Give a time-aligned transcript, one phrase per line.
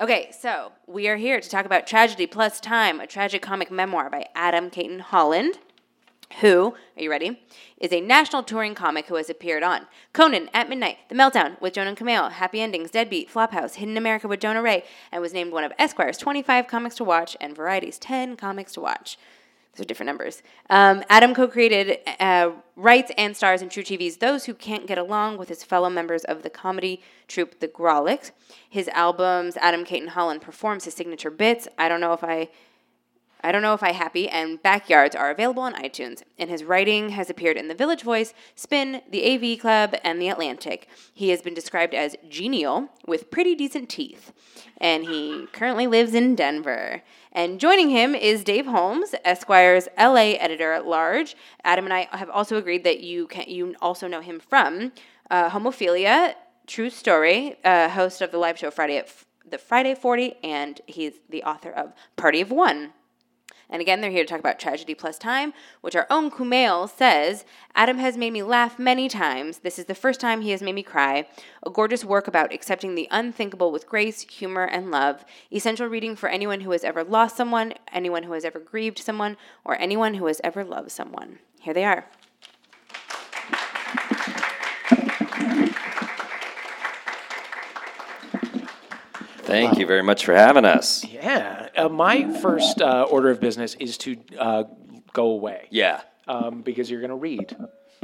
[0.00, 4.10] Okay, so we are here to talk about Tragedy Plus Time, a tragic comic memoir
[4.10, 5.60] by Adam Cayton Holland,
[6.40, 7.40] who, are you ready,
[7.78, 11.74] is a national touring comic who has appeared on Conan, At Midnight, The Meltdown with
[11.74, 15.62] Jonah Kumail, Happy Endings, Deadbeat, Flophouse, Hidden America with Jonah Ray, and was named one
[15.62, 19.16] of Esquire's 25 comics to watch and Variety's 10 comics to watch.
[19.74, 20.42] Those are different numbers.
[20.70, 25.36] Um, Adam co created, uh, writes, and stars in truTV's Those Who Can't Get Along
[25.36, 28.30] with his fellow members of the comedy troupe The Grawlix.
[28.68, 31.66] His albums, Adam Cayton Holland performs his signature bits.
[31.76, 32.50] I don't know if I.
[33.44, 37.10] I don't know if I happy and backyards are available on iTunes, and his writing
[37.10, 40.88] has appeared in The Village Voice, Spin, The AV Club, and The Atlantic.
[41.12, 44.32] He has been described as genial with pretty decent teeth,
[44.78, 47.02] and he currently lives in Denver.
[47.32, 51.36] And joining him is Dave Holmes, Esquire's LA editor at large.
[51.64, 54.92] Adam and I have also agreed that you can you also know him from
[55.30, 56.34] uh, Homophilia,
[56.66, 60.80] True Story, uh, host of the live show Friday at F- the Friday 40, and
[60.86, 62.94] he's the author of Party of One.
[63.70, 67.44] And again, they're here to talk about Tragedy Plus Time, which our own Kumail says
[67.74, 69.58] Adam has made me laugh many times.
[69.58, 71.26] This is the first time he has made me cry.
[71.62, 75.24] A gorgeous work about accepting the unthinkable with grace, humor, and love.
[75.52, 79.36] Essential reading for anyone who has ever lost someone, anyone who has ever grieved someone,
[79.64, 81.38] or anyone who has ever loved someone.
[81.60, 82.06] Here they are.
[89.54, 91.04] Thank you very much for having us.
[91.04, 91.68] Yeah.
[91.76, 94.64] Uh, my first uh, order of business is to uh,
[95.12, 96.00] go away Yeah.
[96.26, 97.56] um, because you're going to read.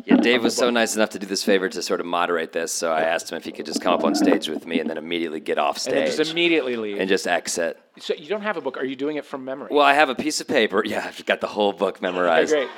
[0.06, 2.72] Yeah, Dave was so nice enough to do this favor to sort of moderate this,
[2.72, 4.88] so I asked him if he could just come up on stage with me and
[4.88, 5.92] then immediately get off stage.
[5.94, 6.98] And then just immediately leave.
[6.98, 7.78] and just exit.
[7.98, 8.78] so you don't have a book.
[8.78, 9.69] Are you doing it from memory?
[9.70, 10.82] Well, I have a piece of paper.
[10.86, 12.52] Yeah, I've got the whole book Okay, memorized.
[12.52, 12.69] great.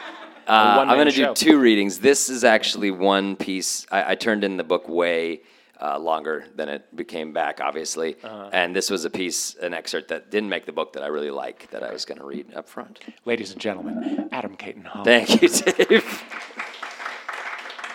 [0.48, 1.34] Uh, I'm going to do show.
[1.34, 2.00] two readings.
[2.00, 3.86] This is actually one piece.
[3.92, 5.42] I, I turned in the book way
[5.82, 8.16] uh, longer than it became back, obviously.
[8.22, 8.50] Uh-huh.
[8.52, 11.30] And this was a piece, an excerpt that didn't make the book that I really
[11.30, 13.00] like that I was going to read up front.
[13.24, 15.04] Ladies and gentlemen, Adam Cayton Holland.
[15.04, 16.24] Thank you, Dave.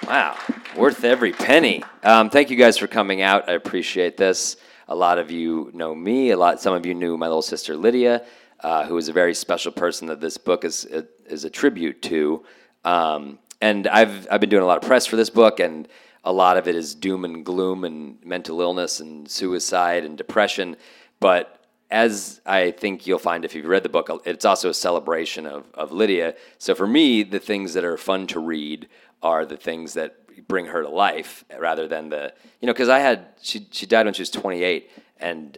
[0.05, 0.37] wow,
[0.75, 1.81] worth every penny.
[2.03, 3.49] Um, thank you guys for coming out.
[3.49, 4.57] I appreciate this.
[4.89, 6.31] A lot of you know me.
[6.31, 6.61] A lot.
[6.61, 8.25] Some of you knew my little sister Lydia,
[8.61, 10.85] uh, who is a very special person that this book is
[11.25, 12.43] is a tribute to.
[12.83, 15.87] Um, and I've I've been doing a lot of press for this book, and
[16.23, 20.75] a lot of it is doom and gloom and mental illness and suicide and depression.
[21.19, 21.57] But
[21.89, 25.65] as I think you'll find if you've read the book, it's also a celebration of,
[25.73, 26.35] of Lydia.
[26.57, 28.89] So for me, the things that are fun to read
[29.23, 30.15] are the things that
[30.47, 34.05] bring her to life rather than the, you know, because I had, she, she died
[34.05, 35.57] when she was 28, and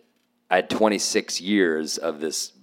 [0.50, 2.54] I had 26 years of this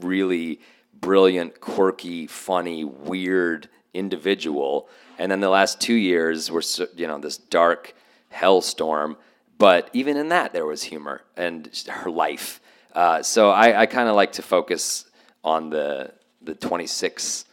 [0.00, 0.60] really
[1.00, 4.88] brilliant, quirky, funny, weird individual.
[5.18, 6.62] And then the last two years were,
[6.96, 7.94] you know, this dark
[8.32, 9.16] hellstorm.
[9.58, 12.60] But even in that, there was humor and her life.
[12.92, 15.06] Uh, so I, I kind of like to focus
[15.42, 16.12] on the
[16.42, 17.44] the 26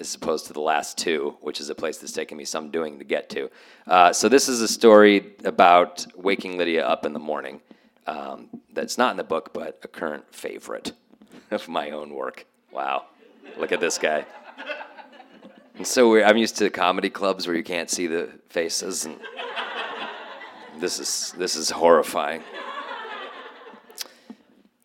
[0.00, 2.98] as opposed to the last two, which is a place that's taken me some doing
[2.98, 3.50] to get to.
[3.86, 7.60] Uh, so this is a story about waking Lydia up in the morning.
[8.06, 10.92] Um, that's not in the book, but a current favorite
[11.50, 12.46] of my own work.
[12.72, 13.06] Wow,
[13.56, 14.26] look at this guy.
[15.76, 16.22] And so.
[16.22, 19.18] I'm used to comedy clubs where you can't see the faces, and
[20.78, 22.42] this is this is horrifying.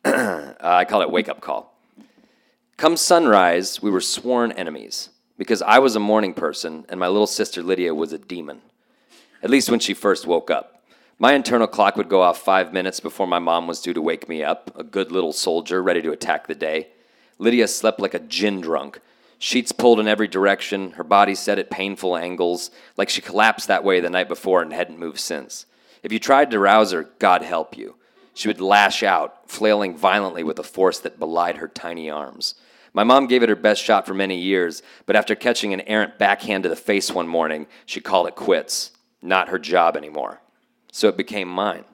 [0.06, 1.78] uh, I call it wake up call.
[2.78, 7.28] Come sunrise, we were sworn enemies because I was a morning person and my little
[7.28, 8.62] sister Lydia was a demon.
[9.42, 10.84] At least when she first woke up.
[11.20, 14.30] My internal clock would go off five minutes before my mom was due to wake
[14.30, 16.90] me up, a good little soldier ready to attack the day.
[17.40, 19.00] Lydia slept like a gin drunk.
[19.40, 23.84] Sheets pulled in every direction, her body set at painful angles, like she collapsed that
[23.84, 25.66] way the night before and hadn't moved since.
[26.02, 27.96] If you tried to rouse her, God help you.
[28.34, 32.56] She would lash out, flailing violently with a force that belied her tiny arms.
[32.94, 36.18] My mom gave it her best shot for many years, but after catching an errant
[36.18, 38.92] backhand to the face one morning, she called it quits.
[39.22, 40.42] Not her job anymore.
[40.92, 41.86] So it became mine.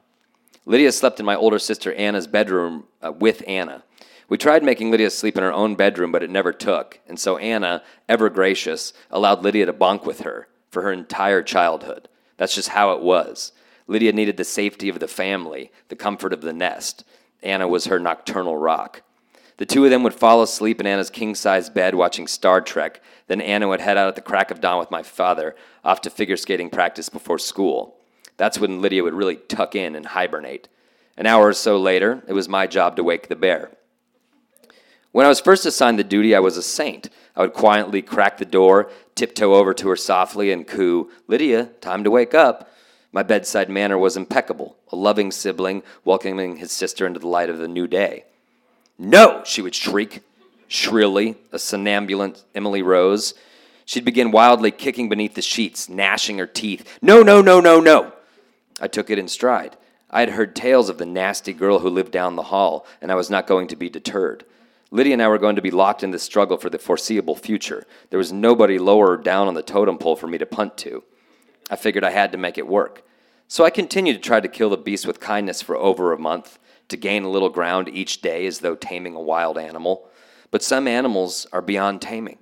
[0.65, 3.83] Lydia slept in my older sister Anna's bedroom uh, with Anna.
[4.29, 7.37] We tried making Lydia sleep in her own bedroom, but it never took, and so
[7.37, 12.07] Anna, ever gracious, allowed Lydia to bunk with her for her entire childhood.
[12.37, 13.51] That's just how it was.
[13.87, 17.03] Lydia needed the safety of the family, the comfort of the nest.
[17.41, 19.01] Anna was her nocturnal rock.
[19.57, 23.01] The two of them would fall asleep in Anna's king size bed watching Star Trek.
[23.27, 26.09] Then Anna would head out at the crack of dawn with my father, off to
[26.09, 27.97] figure skating practice before school.
[28.37, 30.69] That's when Lydia would really tuck in and hibernate.
[31.17, 33.71] An hour or so later, it was my job to wake the bear.
[35.13, 37.07] When I was first assigned the duty, I was a saint.
[37.35, 42.03] I would quietly crack the door, tiptoe over to her softly, and coo, Lydia, time
[42.03, 42.71] to wake up.
[43.11, 47.59] My bedside manner was impeccable, a loving sibling welcoming his sister into the light of
[47.59, 48.23] the new day.
[48.97, 50.23] No, she would shriek,
[50.67, 53.35] shrilly, a somnambulant Emily Rose.
[53.85, 56.97] She'd begin wildly kicking beneath the sheets, gnashing her teeth.
[57.03, 58.13] No, no, no, no, no.
[58.81, 59.77] I took it in stride.
[60.09, 63.15] I had heard tales of the nasty girl who lived down the hall, and I
[63.15, 64.43] was not going to be deterred.
[64.93, 67.87] Lydia and I were going to be locked in this struggle for the foreseeable future.
[68.11, 71.03] There was nobody lower down on the totem pole for me to punt to.
[71.71, 73.03] I figured I had to make it work.
[73.47, 76.59] So I continued to try to kill the beast with kindness for over a month,
[76.89, 80.07] to gain a little ground each day as though taming a wild animal.
[80.51, 82.37] But some animals are beyond taming,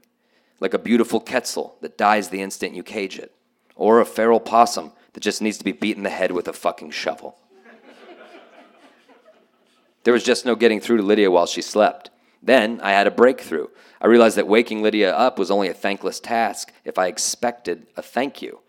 [0.59, 3.33] like a beautiful quetzal that dies the instant you cage it,
[3.77, 6.91] or a feral possum that just needs to be beaten the head with a fucking
[6.91, 7.39] shovel.
[10.03, 12.10] there was just no getting through to Lydia while she slept.
[12.41, 13.67] Then I had a breakthrough.
[14.01, 18.01] I realized that waking Lydia up was only a thankless task if I expected a
[18.01, 18.59] thank you.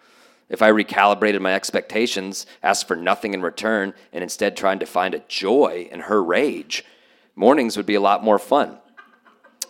[0.48, 5.14] If I recalibrated my expectations, asked for nothing in return, and instead tried to find
[5.14, 6.84] a joy in her rage,
[7.34, 8.76] mornings would be a lot more fun.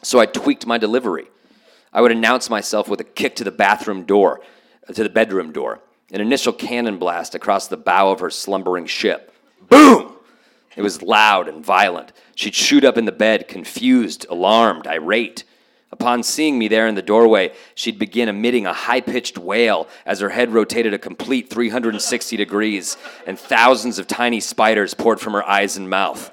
[0.02, 1.26] So I tweaked my delivery.
[1.92, 4.40] I would announce myself with a kick to the bathroom door,
[4.88, 5.78] uh, to the bedroom door,
[6.10, 9.32] an initial cannon blast across the bow of her slumbering ship.
[9.68, 10.11] Boom!
[10.76, 12.12] It was loud and violent.
[12.34, 15.44] She'd shoot up in the bed, confused, alarmed, irate.
[15.90, 20.20] Upon seeing me there in the doorway, she'd begin emitting a high pitched wail as
[20.20, 22.96] her head rotated a complete 360 degrees
[23.26, 26.30] and thousands of tiny spiders poured from her eyes and mouth.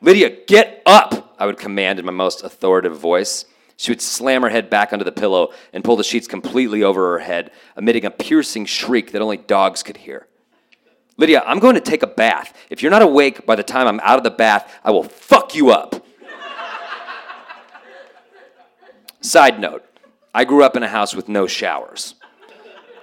[0.00, 1.36] Lydia, get up!
[1.38, 3.44] I would command in my most authoritative voice.
[3.76, 7.12] She would slam her head back onto the pillow and pull the sheets completely over
[7.12, 10.26] her head, emitting a piercing shriek that only dogs could hear.
[11.20, 12.56] Lydia, I'm going to take a bath.
[12.70, 15.54] If you're not awake by the time I'm out of the bath, I will fuck
[15.54, 16.02] you up.
[19.20, 19.84] Side note
[20.34, 22.14] I grew up in a house with no showers.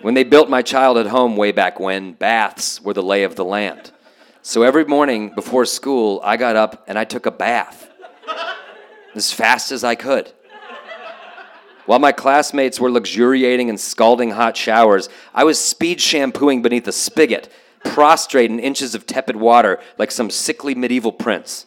[0.02, 3.46] When they built my childhood home way back when, baths were the lay of the
[3.46, 3.92] land.
[4.42, 7.88] So every morning before school, I got up and I took a bath
[9.14, 10.32] as fast as I could.
[11.86, 16.92] While my classmates were luxuriating in scalding hot showers, I was speed shampooing beneath a
[16.92, 17.50] spigot,
[17.84, 21.66] prostrate in inches of tepid water like some sickly medieval prince,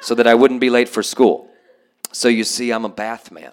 [0.00, 1.48] so that I wouldn't be late for school.
[2.12, 3.52] So you see, I'm a bath man.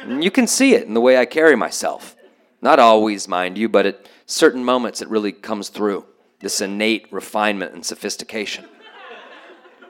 [0.00, 2.16] And you can see it in the way I carry myself.
[2.60, 6.06] Not always, mind you, but at certain moments it really comes through
[6.40, 8.64] this innate refinement and sophistication.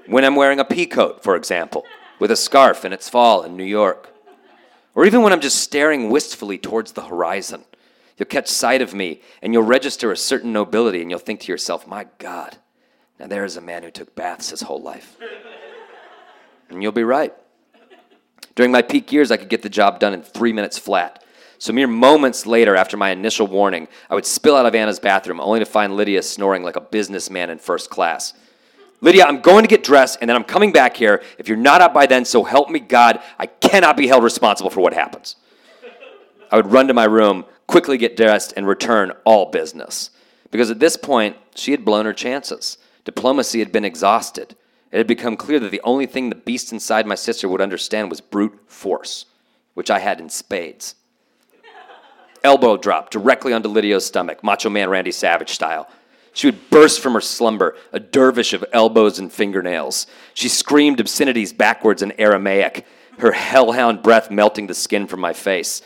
[0.06, 1.84] When I'm wearing a pea coat, for example,
[2.18, 4.14] with a scarf in it's fall in New York.
[4.94, 7.64] Or even when I'm just staring wistfully towards the horizon.
[8.18, 11.52] You'll catch sight of me and you'll register a certain nobility and you'll think to
[11.52, 12.58] yourself, my God,
[13.18, 15.16] now there is a man who took baths his whole life.
[16.68, 17.34] And you'll be right.
[18.54, 21.24] During my peak years, I could get the job done in three minutes flat.
[21.58, 25.40] So, mere moments later, after my initial warning, I would spill out of Anna's bathroom,
[25.40, 28.34] only to find Lydia snoring like a businessman in first class.
[29.00, 31.22] Lydia, I'm going to get dressed and then I'm coming back here.
[31.38, 34.70] If you're not up by then, so help me God, I cannot be held responsible
[34.70, 35.36] for what happens.
[36.50, 40.10] I would run to my room, quickly get dressed, and return all business.
[40.50, 42.76] Because at this point, she had blown her chances.
[43.06, 44.54] Diplomacy had been exhausted.
[44.90, 48.10] It had become clear that the only thing the beast inside my sister would understand
[48.10, 49.24] was brute force,
[49.72, 50.96] which I had in spades.
[52.44, 55.88] Elbow drop directly onto Lydia's stomach, Macho Man Randy Savage style.
[56.34, 60.06] She would burst from her slumber, a dervish of elbows and fingernails.
[60.34, 62.84] She screamed obscenities backwards in Aramaic,
[63.18, 65.80] her hellhound breath melting the skin from my face.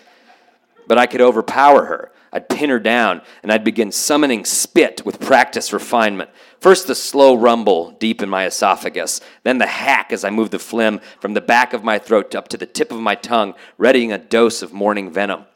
[0.86, 2.12] But I could overpower her.
[2.32, 6.28] I'd pin her down, and I'd begin summoning spit with practiced refinement.
[6.60, 10.58] First, the slow rumble deep in my esophagus, then the hack as I moved the
[10.58, 14.12] phlegm from the back of my throat up to the tip of my tongue, readying
[14.12, 15.46] a dose of morning venom.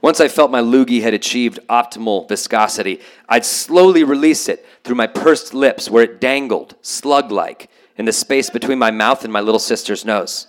[0.00, 5.08] Once I felt my loogie had achieved optimal viscosity, I'd slowly release it through my
[5.08, 9.40] pursed lips where it dangled, slug like, in the space between my mouth and my
[9.40, 10.46] little sister's nose.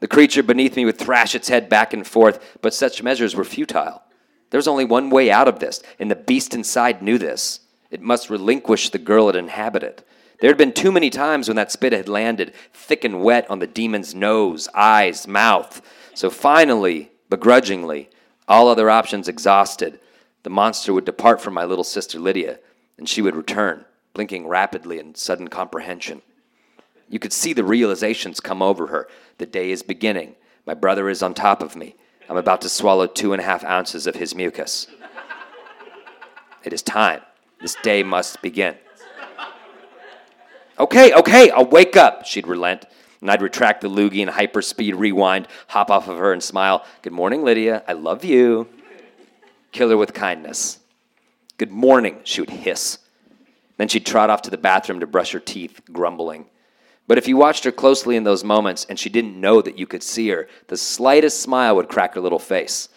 [0.00, 3.44] The creature beneath me would thrash its head back and forth, but such measures were
[3.44, 4.02] futile.
[4.50, 7.60] There was only one way out of this, and the beast inside knew this.
[7.90, 10.04] It must relinquish the girl it inhabited.
[10.40, 13.58] There had been too many times when that spit had landed, thick and wet, on
[13.58, 15.82] the demon's nose, eyes, mouth.
[16.14, 18.08] So finally, begrudgingly,
[18.46, 19.98] all other options exhausted,
[20.44, 22.60] the monster would depart from my little sister Lydia,
[22.96, 26.22] and she would return, blinking rapidly in sudden comprehension.
[27.08, 29.08] You could see the realizations come over her.
[29.38, 30.34] The day is beginning.
[30.66, 31.94] My brother is on top of me.
[32.28, 34.86] I'm about to swallow two and a half ounces of his mucus.
[36.64, 37.22] It is time.
[37.60, 38.76] This day must begin.
[40.78, 42.84] Okay, okay, I'll wake up, she'd relent.
[43.20, 46.84] And I'd retract the loogie and hyperspeed rewind, hop off of her and smile.
[47.02, 47.82] Good morning, Lydia.
[47.88, 48.68] I love you.
[49.72, 50.78] Kill her with kindness.
[51.56, 52.98] Good morning, she would hiss.
[53.76, 56.46] Then she'd trot off to the bathroom to brush her teeth, grumbling.
[57.08, 59.86] But if you watched her closely in those moments and she didn't know that you
[59.86, 62.90] could see her, the slightest smile would crack her little face.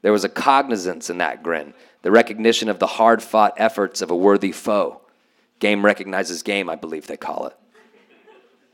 [0.00, 4.10] There was a cognizance in that grin, the recognition of the hard fought efforts of
[4.10, 5.02] a worthy foe.
[5.58, 7.56] Game recognizes game, I believe they call it.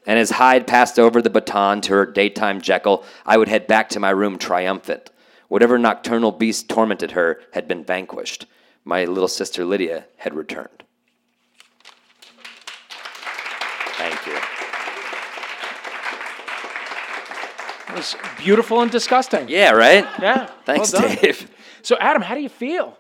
[0.07, 3.89] And as Hyde passed over the baton to her daytime Jekyll, I would head back
[3.91, 5.11] to my room triumphant.
[5.49, 8.47] Whatever nocturnal beast tormented her had been vanquished.
[8.85, 10.85] My little sister Lydia had returned.
[17.95, 19.49] It was beautiful and disgusting.
[19.49, 20.05] Yeah, right?
[20.21, 20.51] Yeah.
[20.65, 21.03] Thanks, well.
[21.17, 21.49] Dave.
[21.83, 22.99] So, Adam, how do you feel?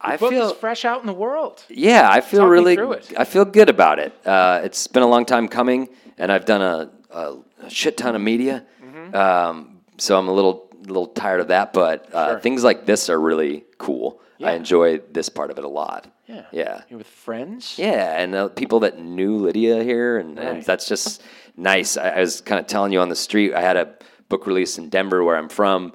[0.00, 1.64] I Book feel fresh out in the world.
[1.70, 2.78] Yeah, I feel Talk really.
[3.16, 4.12] I feel good about it.
[4.26, 8.14] Uh, it's been a long time coming, and I've done a, a, a shit ton
[8.14, 9.14] of media, Mm-hmm.
[9.16, 11.72] um, so I'm a little little tired of that.
[11.72, 12.40] But uh, Sure.
[12.40, 14.20] things like this are really cool.
[14.40, 14.52] I Yeah.
[14.52, 16.06] enjoy this part of it a lot.
[16.26, 16.44] Yeah.
[16.52, 16.82] Yeah.
[16.90, 17.76] You're with friends.
[17.78, 21.22] Yeah, and uh, people that knew Lydia here, and, and that's just
[21.56, 21.96] nice.
[21.96, 23.52] I, I was kind of telling you on the street.
[23.54, 23.94] I had a
[24.28, 25.92] book release in Denver, where I'm from,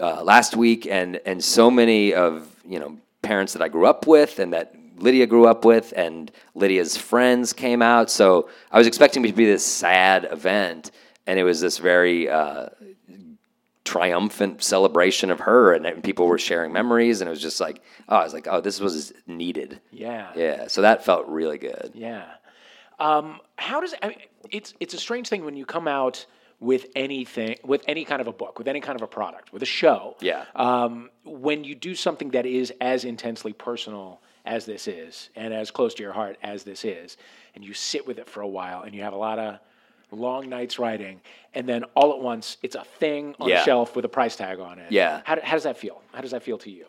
[0.00, 4.06] uh, last week, and and so many of you know parents that I grew up
[4.06, 8.10] with, and that Lydia grew up with, and Lydia's friends came out.
[8.10, 10.90] So I was expecting it to be this sad event,
[11.26, 12.28] and it was this very.
[12.28, 12.68] Uh,
[13.84, 17.82] triumphant celebration of her and, and people were sharing memories and it was just like
[18.08, 20.32] oh i was like oh this was needed Yeah.
[20.34, 21.90] yeah, so that felt really good.
[21.94, 22.24] Yeah.
[22.98, 24.18] Um, how does I mean,
[24.50, 26.24] it's it's a strange thing when you come out
[26.64, 29.62] with anything with any kind of a book with any kind of a product with
[29.62, 30.16] a show.
[30.20, 30.44] Yeah.
[30.56, 35.70] Um, when you do something that is as intensely personal as this is and as
[35.70, 37.16] close to your heart as this is,
[37.54, 39.58] and you sit with it for a while and you have a lot of
[40.10, 41.20] long nights writing,
[41.54, 43.60] and then all at once it's a thing on Yeah.
[43.62, 44.90] a shelf with a price tag on it.
[44.90, 45.20] Yeah.
[45.24, 46.00] How, how does that feel?
[46.12, 46.86] How does that feel to you?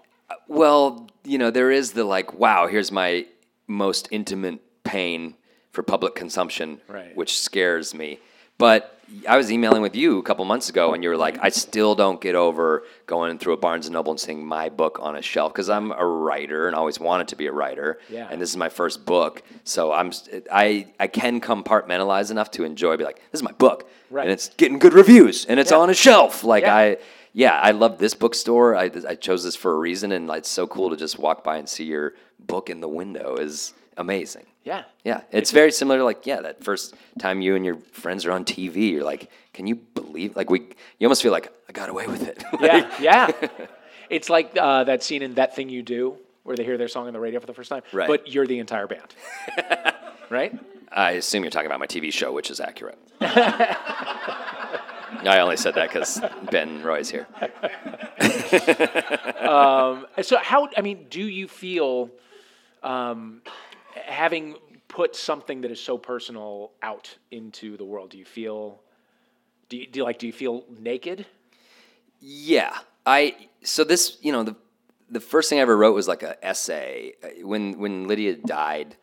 [0.48, 3.26] Well, you know, there is the like, wow, here's my
[3.68, 5.36] most intimate pain
[5.72, 7.16] for public consumption, Right.
[7.16, 8.20] which scares me.
[8.58, 8.92] But
[9.28, 11.46] I was emailing with you a couple months ago, and you were like, mm-hmm.
[11.46, 14.98] I still don't get over going through a Barnes and Noble and seeing my book
[15.02, 18.00] on a shelf because I'm a writer and always wanted to be a writer.
[18.10, 18.28] Yeah.
[18.30, 20.12] And this is my first book, so I'm
[20.52, 22.98] I I can compartmentalize enough to enjoy.
[22.98, 24.24] Be like, this is my book, Right.
[24.24, 25.78] and it's getting good reviews, and it's Yeah.
[25.78, 26.44] on a shelf.
[26.44, 26.76] Like Yeah.
[26.76, 26.98] I
[27.34, 28.78] yeah, I love this bookstore.
[28.78, 31.58] I, I chose this for a reason, and it's so cool to just walk by
[31.58, 34.46] and see your book in the window is amazing.
[34.64, 34.84] Yeah.
[35.04, 38.32] Yeah, it's very similar to like yeah, that first time you and your friends are
[38.32, 38.92] on TV.
[38.92, 40.36] You're like, can you believe?
[40.36, 40.62] Like we,
[41.00, 42.44] you almost feel like I got away with it.
[42.62, 43.32] Yeah, yeah.
[44.08, 47.08] It's like uh, that scene in That Thing You Do where they hear their song
[47.08, 48.08] on the radio for the first time, Right.
[48.08, 49.16] but you're the entire band.
[50.30, 50.54] right?
[50.92, 53.00] I assume you're talking about my TV show, which is accurate.
[53.20, 53.76] I
[55.40, 56.22] only said that because
[56.52, 57.26] Ben Roy's here.
[60.22, 62.10] So how I mean, do you feel
[62.84, 63.42] um,
[63.96, 64.56] having
[64.88, 68.12] put something that is so personal out into the world?
[68.12, 68.82] Do you feel
[69.70, 71.26] do you, do you like do you feel naked?
[72.20, 74.56] Yeah, I so this you know the
[75.10, 77.14] the first thing I ever wrote was like a essay.
[77.24, 78.96] Uh, when when Lydia died,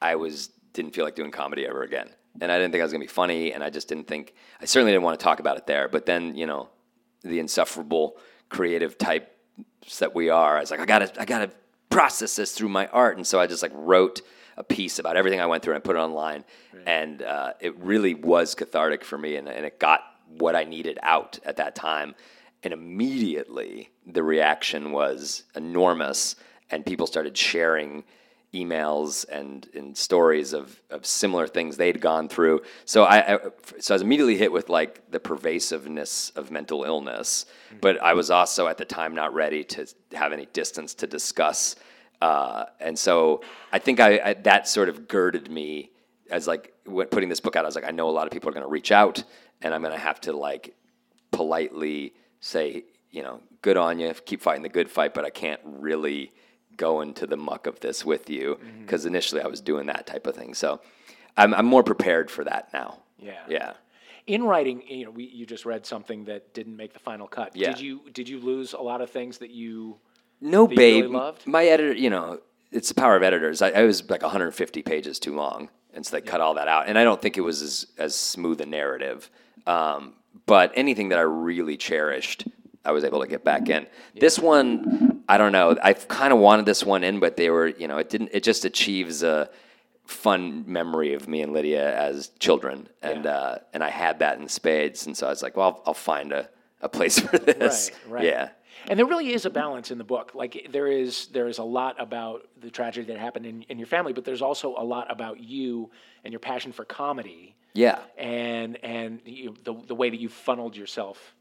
[0.00, 2.08] I was didn't feel like doing comedy ever again,
[2.40, 4.64] and I didn't think I was gonna be funny, and I just didn't think I
[4.64, 5.88] certainly didn't want to talk about it there.
[5.88, 6.68] But then you know
[7.22, 8.16] the insufferable
[8.48, 11.50] creative types that we are, I was like I gotta I gotta
[11.90, 14.20] process this through my art, and so I just like wrote
[14.58, 16.44] a piece about everything I went through and I put it online,
[16.86, 20.00] and uh, it really was cathartic for me, and, and it got
[20.36, 22.14] what I needed out at that time.
[22.64, 26.36] And immediately the reaction was enormous,
[26.70, 28.04] and people started sharing
[28.54, 32.62] emails and, and stories of, of similar things they'd gone through.
[32.84, 33.38] So I, I
[33.78, 37.46] so I was immediately hit with like the pervasiveness of mental illness,
[37.80, 41.76] but I was also at the time not ready to have any distance to discuss.
[42.20, 45.90] Uh, and so I think I, I that sort of girded me
[46.30, 46.74] as like
[47.10, 47.64] putting this book out.
[47.64, 49.22] I was like, I know a lot of people are going to reach out,
[49.62, 50.74] and I'm going to have to like
[51.30, 55.60] politely say, you know, good on you, keep fighting the good fight, but I can't
[55.64, 56.32] really
[56.76, 60.26] go into the muck of this with you because initially I was doing that type
[60.26, 60.54] of thing.
[60.54, 60.80] So
[61.36, 63.00] I'm, I'm more prepared for that now.
[63.18, 63.40] Yeah.
[63.48, 63.72] Yeah.
[64.26, 67.56] In writing, you know, we, you just read something that didn't make the final cut.
[67.56, 67.72] Yeah.
[67.72, 69.96] Did you did you lose a lot of things that you
[70.40, 71.10] No, really babe.
[71.10, 71.46] loved?
[71.46, 72.40] My editor, you know,
[72.70, 73.62] it's the power of editors.
[73.62, 76.86] I, I was like 150 pages too long, and so they cut all that out.
[76.88, 79.30] And I don't think it was as as smooth a narrative.
[79.66, 80.14] Um,
[80.46, 82.46] but anything that I really cherished,
[82.84, 83.86] I was able to get back in.
[84.18, 85.76] This one, I don't know.
[85.82, 88.30] I kind of wanted this one in, but they were, you know, it didn't.
[88.32, 89.50] It just achieves a
[90.06, 93.30] fun memory of me and Lydia as children, and Yeah.
[93.32, 95.06] uh, and I had that in spades.
[95.06, 96.48] And so I was like, well, I'll, I'll find a,
[96.80, 97.90] a place for this.
[98.06, 98.24] Right, right.
[98.24, 98.48] Yeah.
[98.88, 100.32] And there really is a balance in the book.
[100.34, 103.86] Like there is there is a lot about the tragedy that happened in, in your
[103.88, 105.90] family, but there's also a lot about you
[106.24, 107.98] and your passion for comedy Yeah.
[108.16, 111.34] and and you, the the way that you funneled yourself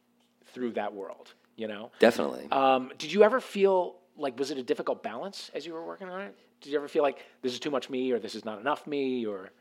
[0.54, 1.34] through that world.
[1.56, 1.92] You know.
[2.00, 2.48] Definitely.
[2.52, 6.10] Um, did you ever feel like was it a difficult balance as you were working
[6.10, 6.36] on it?
[6.62, 8.88] Did you ever feel like this is too much me or this is not enough
[8.88, 9.52] me or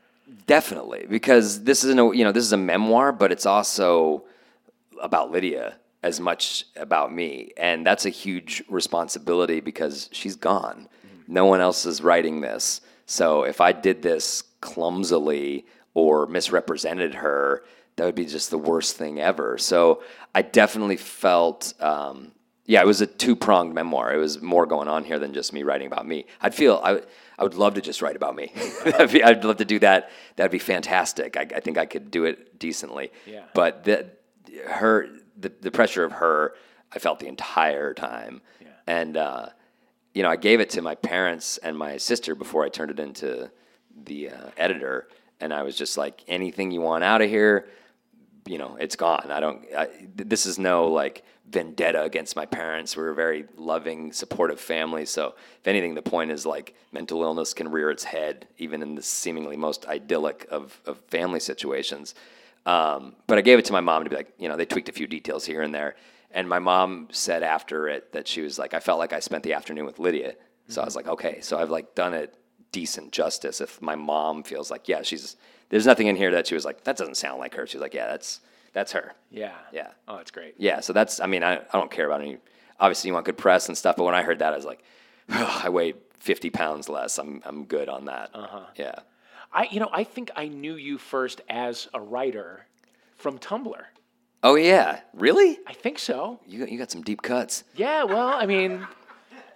[0.47, 4.23] Definitely, because this isn't a you know this is a memoir, but it's also
[5.01, 10.87] about Lydia as much about me, and that's a huge responsibility because she's gone.
[11.27, 17.63] No one else is writing this, so if I did this clumsily or misrepresented her,
[17.95, 19.57] that would be just the worst thing ever.
[19.57, 21.73] So I definitely felt.
[21.81, 22.31] Um,
[22.65, 24.13] yeah, it was a two pronged memoir.
[24.13, 26.25] It was more going on here than just me writing about me.
[26.41, 27.01] I'd feel I,
[27.39, 28.51] I would love to just write about me.
[29.11, 30.11] Be, I'd love to do that.
[30.35, 31.37] That'd be fantastic.
[31.37, 33.13] I, I think I could do it decently.
[33.25, 33.43] Yeah.
[33.53, 34.09] But the,
[34.65, 36.53] her, the, the pressure of her,
[36.91, 38.41] I felt the entire time.
[38.61, 38.67] Yeah.
[38.87, 39.49] And uh,
[40.13, 42.99] you know, I gave it to my parents and my sister before I turned it
[42.99, 43.51] into
[44.05, 45.07] the uh, editor,
[45.39, 47.67] and I was just like, anything you want out of here,
[48.47, 49.29] you know, it's gone.
[49.29, 49.63] I don't.
[49.77, 52.97] I, th- this is no like vendetta against my parents.
[52.97, 55.05] We're a very loving, supportive family.
[55.05, 58.95] So, if anything, the point is like mental illness can rear its head even in
[58.95, 62.15] the seemingly most idyllic of, of family situations.
[62.67, 64.89] Um, but I gave it to my mom to be like, you know, they tweaked
[64.89, 65.95] a few details here and there.
[66.31, 69.43] And my mom said after it that she was like, I felt like I spent
[69.43, 70.35] the afternoon with Lydia.
[70.67, 72.35] So I was like, okay, so I've like done it
[72.73, 73.61] decent justice.
[73.61, 75.37] If my mom feels like, yeah, she's
[75.69, 77.65] there's nothing in here that she was like, that doesn't sound like her.
[77.65, 78.41] She was like, yeah, that's
[78.73, 79.13] that's her.
[79.31, 79.55] yeah.
[79.71, 79.91] Yeah.
[80.09, 80.55] Oh, that's great.
[80.57, 80.81] Yeah.
[80.81, 82.37] So that's I mean, I, I don't care about any
[82.81, 84.83] obviously you want good press and stuff, but when I heard that I was like,
[85.29, 87.17] I weigh fifty pounds less.
[87.17, 88.31] I'm I'm good on that.
[88.33, 88.65] Uh-huh.
[88.75, 88.99] Yeah.
[89.51, 92.65] I you know, I think I knew you first as a writer
[93.15, 93.81] from Tumblr.
[94.43, 95.01] Oh yeah.
[95.13, 95.59] Really?
[95.67, 96.39] I think so.
[96.47, 97.63] You got, you got some deep cuts.
[97.75, 98.85] Yeah, well, I mean,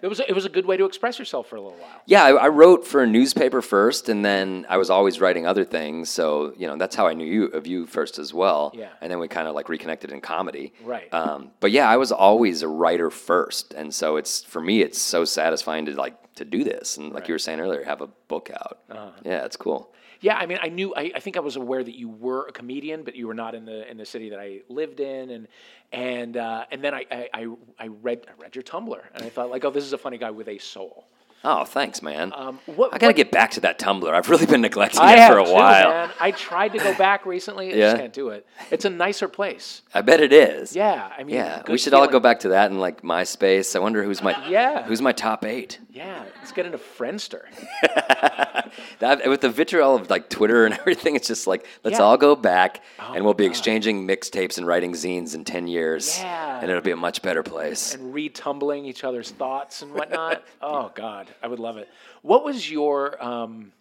[0.02, 2.02] it was a, it was a good way to express yourself for a little while.
[2.06, 5.64] Yeah, I, I wrote for a newspaper first, and then I was always writing other
[5.64, 6.10] things.
[6.10, 8.72] So you know, that's how I knew you of you first as well.
[8.74, 8.88] Yeah.
[9.00, 10.72] And then we kind of like reconnected in comedy.
[10.82, 11.12] Right.
[11.14, 15.00] Um, but yeah, I was always a writer first, and so it's for me, it's
[15.00, 18.08] so satisfying to like to do this, and like you were saying earlier, have a
[18.28, 18.80] book out.
[18.90, 19.10] Uh-huh.
[19.24, 19.92] Yeah, it's cool.
[20.22, 20.94] Yeah, I mean, I knew.
[20.94, 23.56] I, I think I was aware that you were a comedian, but you were not
[23.56, 25.48] in the in the city that I lived in, and
[25.92, 27.46] and uh, and then I, I I
[27.80, 30.18] I read I read your Tumblr, and I thought like, oh, this is a funny
[30.18, 31.06] guy with a soul.
[31.44, 32.32] Oh, thanks, man.
[32.36, 34.08] Um, what- I gotta what- get back to that Tumblr.
[34.08, 35.90] I've really been neglecting I it for a too, while.
[35.90, 36.10] man.
[36.20, 37.72] I tried to go back recently.
[37.72, 37.86] I Yeah?
[37.90, 38.46] just can't do it.
[38.70, 39.82] It's a nicer place.
[39.92, 40.76] I bet it is.
[40.76, 43.74] Yeah, I mean, Yeah, we should all go back to that and like MySpace.
[43.74, 44.84] I wonder who's my Yeah.
[44.84, 45.80] who's my top eight.
[45.90, 47.42] Yeah, let's get into Friendster.
[49.00, 52.04] That with the vitriol of like Twitter and everything, it's just like let's Yeah.
[52.04, 53.50] all go back Oh and we'll be God.
[53.50, 56.18] exchanging mixtapes and writing zines in ten years.
[56.18, 56.60] Yeah.
[56.60, 57.94] and it'll be a much better place.
[57.94, 60.42] and retumbling each other's thoughts and whatnot.
[60.62, 61.88] oh God, I would love it.
[62.22, 63.72] What was your um,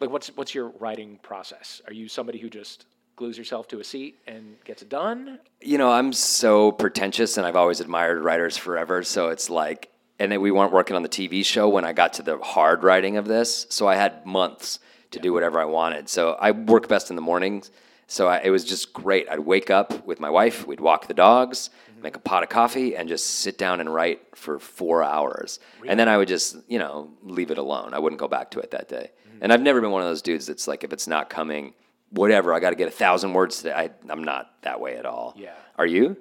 [0.00, 0.10] like?
[0.10, 1.80] What's what's your writing process?
[1.86, 2.86] Are you somebody who just
[3.16, 5.38] glues yourself to a seat and gets it done?
[5.60, 9.02] You know, I'm so pretentious, and I've always admired writers forever.
[9.02, 12.14] So it's like, and then we weren't working on the TV show when I got
[12.14, 13.66] to the hard writing of this.
[13.68, 14.78] So I had months
[15.10, 16.08] to do whatever I wanted.
[16.08, 17.70] So I work best in the mornings.
[18.10, 19.28] So I, it was just great.
[19.30, 21.70] I'd wake up with my wife, we'd walk the dogs,
[22.02, 25.60] make a pot of coffee, and just sit down and write for four hours.
[25.86, 27.94] And then I would just, you know, leave it alone.
[27.94, 29.12] I wouldn't go back to it that day.
[29.40, 31.72] And I've never been one of those dudes that's like, if it's not coming,
[32.10, 33.74] whatever, I got to get a thousand words today.
[33.74, 35.34] I, I'm not that way at all.
[35.36, 35.54] Yeah.
[35.78, 36.16] Are you?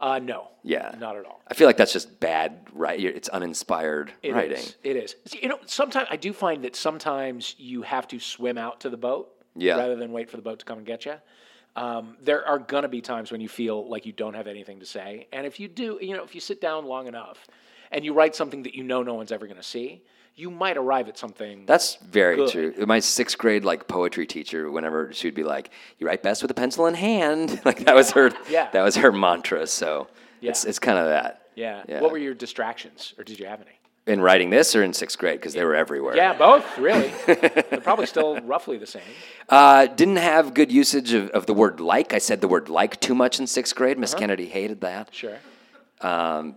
[0.00, 0.48] Uh, no.
[0.62, 0.94] Yeah.
[0.96, 1.42] Not at all.
[1.48, 3.00] I feel like that's just bad, right?
[3.00, 4.34] It's uninspired It is.
[4.34, 4.64] writing.
[4.84, 5.16] It is.
[5.26, 8.90] See, You know, sometimes I do find that sometimes you have to swim out to
[8.90, 9.76] the boat Yeah.
[9.76, 11.14] rather than wait for the boat to come and get you.
[11.76, 14.80] Um, there are going to be times when you feel like you don't have anything
[14.80, 15.26] to say.
[15.32, 17.46] And if you do, you know, if you sit down long enough
[17.90, 20.02] and you write something that you know no one's ever going to see,
[20.34, 21.64] you might arrive at something.
[21.66, 22.50] That's very Good.
[22.50, 22.86] true.
[22.86, 26.54] My sixth grade like poetry teacher, whenever she'd be like, "You write best with a
[26.54, 28.32] pencil in hand," like that was her.
[28.48, 28.70] Yeah.
[28.72, 29.66] That was her mantra.
[29.66, 30.08] So
[30.40, 31.42] it's it's kind of that.
[31.54, 31.82] yeah.
[31.86, 32.00] Yeah.
[32.00, 33.78] What were your distractions, or did you have any?
[34.04, 36.16] In writing this or in sixth grade because they were everywhere.
[36.16, 37.12] Yeah, both really.
[37.26, 39.02] They're probably still roughly the same.
[39.48, 42.12] Uh, didn't have good usage of, of the word like.
[42.12, 43.92] I said the word like too much in sixth grade.
[43.92, 44.00] Uh-huh.
[44.00, 45.14] Miss Kennedy hated that.
[45.14, 45.38] Sure.
[46.00, 46.54] the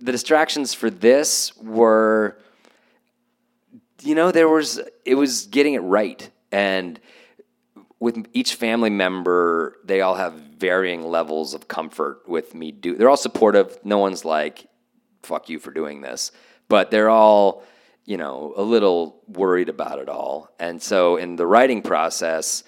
[0.00, 2.36] distractions for this were
[4.02, 6.98] you know there was it was getting it right and
[8.00, 12.96] with each family member, they all have varying levels of comfort with me do.
[12.96, 13.78] They're all supportive.
[13.84, 14.66] No one's like,
[15.22, 16.32] "Fuck you for doing this,"
[16.70, 17.62] but they're all,
[18.06, 20.48] you know, a little worried about it all.
[20.58, 22.64] And so, in the writing process,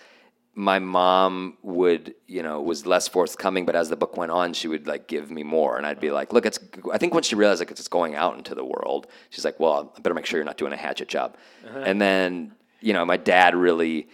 [0.55, 3.65] my mom would, you know, was less forthcoming.
[3.65, 6.11] But as the book went on, she would like give me more, and I'd be
[6.11, 6.59] like, "Look, it's."
[6.93, 9.95] I think once she realized like it's going out into the world, she's like, "Well,
[9.97, 11.39] I better make sure you're not doing a hatchet job."
[11.75, 14.09] And then, you know, my dad really.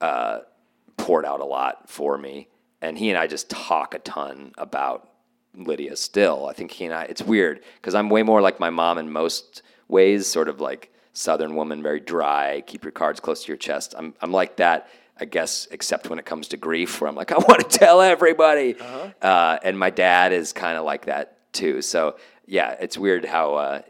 [0.00, 0.40] Uh,
[0.98, 2.48] poured out a lot for me.
[2.82, 5.07] And he and I just talk a ton about
[5.64, 6.46] Lydia still.
[6.46, 9.10] I think he and I, it's weird because I'm way more like my mom in
[9.10, 13.56] most ways, sort of like Southern woman, very dry, keep your cards close to your
[13.56, 13.94] chest.
[13.98, 17.32] I'm, I'm like that, I guess, except when it comes to grief, where I'm like,
[17.32, 18.76] I want to tell everybody.
[18.78, 19.58] Uh huh.
[19.62, 21.82] and my dad is kind of like that too.
[21.82, 22.16] So
[22.46, 23.82] yeah, it's weird how uh,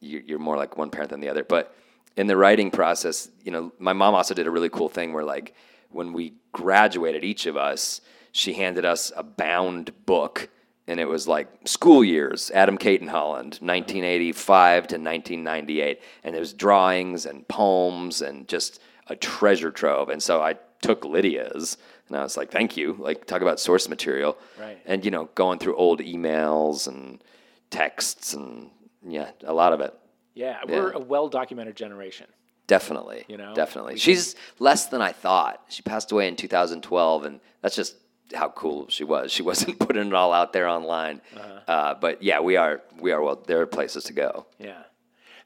[0.00, 1.44] you're more like one parent than the other.
[1.44, 1.74] But
[2.16, 5.24] in the writing process, you know, my mom also did a really cool thing where
[5.24, 5.54] like
[5.90, 8.00] when we graduated, each of us,
[8.32, 10.48] she handed us a bound book,
[10.88, 16.52] and it was like school years, Adam Cayton Holland, 1985 to 1998, and there was
[16.52, 20.08] drawings and poems and just a treasure trove.
[20.08, 21.76] And so I took Lydia's,
[22.08, 24.78] and I was like, "Thank you!" Like talk about source material, Right.
[24.86, 27.22] And you know, going through old emails and
[27.70, 28.70] texts, and
[29.06, 29.94] yeah, a lot of it.
[30.34, 32.26] Yeah, we're a well documented generation.
[32.66, 33.24] Definitely.
[33.28, 33.96] You know, definitely.
[33.96, 35.62] She's less than I thought.
[35.68, 37.96] She passed away in 2012, and that's just
[38.34, 39.32] how cool she was.
[39.32, 41.20] She wasn't putting it all out there online.
[41.34, 41.60] Uh-huh.
[41.72, 42.82] uh but yeah, we are.
[42.98, 43.22] We are.
[43.22, 44.46] Well, there are places to go.
[44.58, 44.82] Yeah.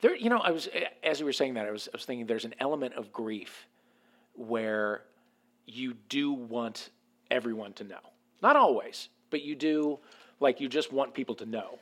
[0.01, 0.69] There, you know, I was
[1.03, 3.67] as you were saying that, I was, I was thinking there's an element of grief
[4.35, 5.03] where
[5.67, 6.91] you do want
[7.31, 8.01] everyone to know.
[8.43, 9.99] Not always, but you do
[10.41, 11.79] like you just want people to know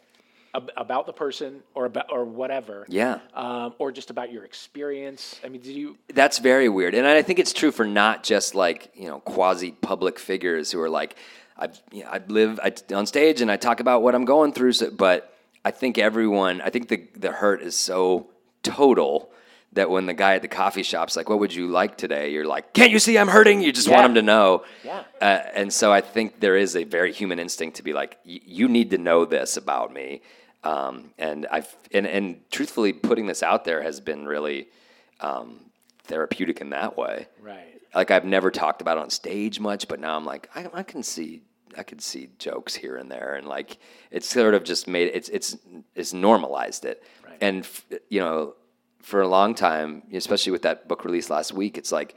[0.54, 2.84] ab- about the person or about or whatever.
[2.88, 3.18] Yeah.
[3.34, 5.40] Um, or just about your experience.
[5.44, 5.96] I mean, did you?
[6.14, 9.72] That's very weird, and I think it's true for not just like you know quasi
[9.72, 11.16] public figures who are like,
[11.58, 14.52] I you know, I live I, on stage and I talk about what I'm going
[14.52, 15.34] through, so, but
[15.64, 18.28] I think everyone, I think the the hurt is so
[18.62, 19.30] total
[19.74, 22.46] that when the guy at the coffee shop's like, "What would you like today?" You're
[22.46, 24.06] like, "Can't you see I'm hurting?" You just want Yeah.
[24.06, 24.64] him to know.
[24.84, 25.02] Yeah.
[25.20, 28.40] Uh, and so I think there is a very human instinct to be like, "Y-
[28.46, 30.22] "You need to know this about me."
[30.64, 34.68] Um, and I've and, and truthfully, putting this out there has been really
[35.20, 35.60] um,
[36.04, 37.28] therapeutic in that way.
[37.40, 37.80] Right.
[37.94, 40.82] Like I've never talked about it on stage much, but now I'm like, I, I
[40.82, 41.42] can see,
[41.76, 43.78] I can see jokes here and there, and like
[44.10, 45.56] it's sort of just made it's it's
[45.94, 47.38] it's normalized it, Right.
[47.40, 48.54] and f- you know,
[49.00, 52.14] for a long time, especially with that book release last week, it's like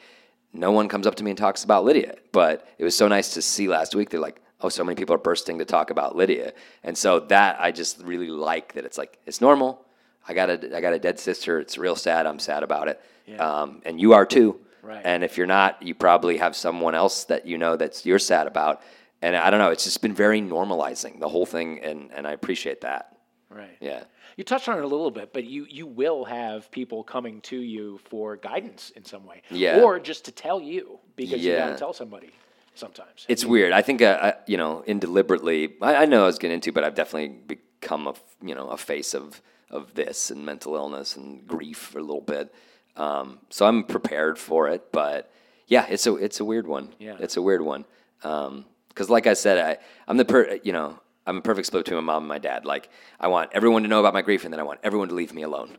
[0.52, 3.36] no one comes up to me and talks about Lydia, but it was so nice
[3.36, 4.10] to see last week.
[4.10, 7.58] They're like, oh, so many people are bursting to talk about Lydia, and so that
[7.60, 9.86] I just really like that it's like it's normal.
[10.28, 11.60] I got a I got a dead sister.
[11.60, 12.26] It's real sad.
[12.26, 13.38] I'm sad about it, Yeah.
[13.38, 14.60] um, and you are too.
[14.84, 15.02] Right.
[15.04, 18.48] And if you're not, you probably have someone else that you know that's you're sad
[18.48, 18.82] about.
[19.24, 19.70] And I don't know.
[19.70, 23.16] It's just been very normalizing the whole thing, and and I appreciate that.
[23.50, 23.78] Right.
[23.80, 24.04] Yeah.
[24.38, 27.58] You touched on it a little bit, but you you will have people coming to
[27.58, 29.82] you for guidance in some way, Yeah.
[29.82, 31.74] or just to tell you because you got Yeah.
[31.74, 32.32] to tell somebody
[32.76, 33.26] sometimes.
[33.28, 33.72] It's weird.
[33.74, 36.84] I think, uh, I, you know, indeliberately, I, I know I was getting into, but
[36.84, 41.48] I've definitely become a, you know, a face of, of this and mental illness and
[41.48, 42.54] grief for a little bit.
[42.98, 45.32] Um, so I'm prepared for it, but
[45.68, 46.90] yeah, it's a, it's a weird one.
[47.00, 47.16] Yeah.
[47.20, 47.86] It's a weird one.
[48.24, 51.86] Um 'cause like I said, I, I'm the per, you know, I'm a perfect split
[51.86, 52.66] between my mom and my dad.
[52.66, 55.16] Like I want everyone to know about my grief and then I want everyone to
[55.16, 55.78] leave me alone.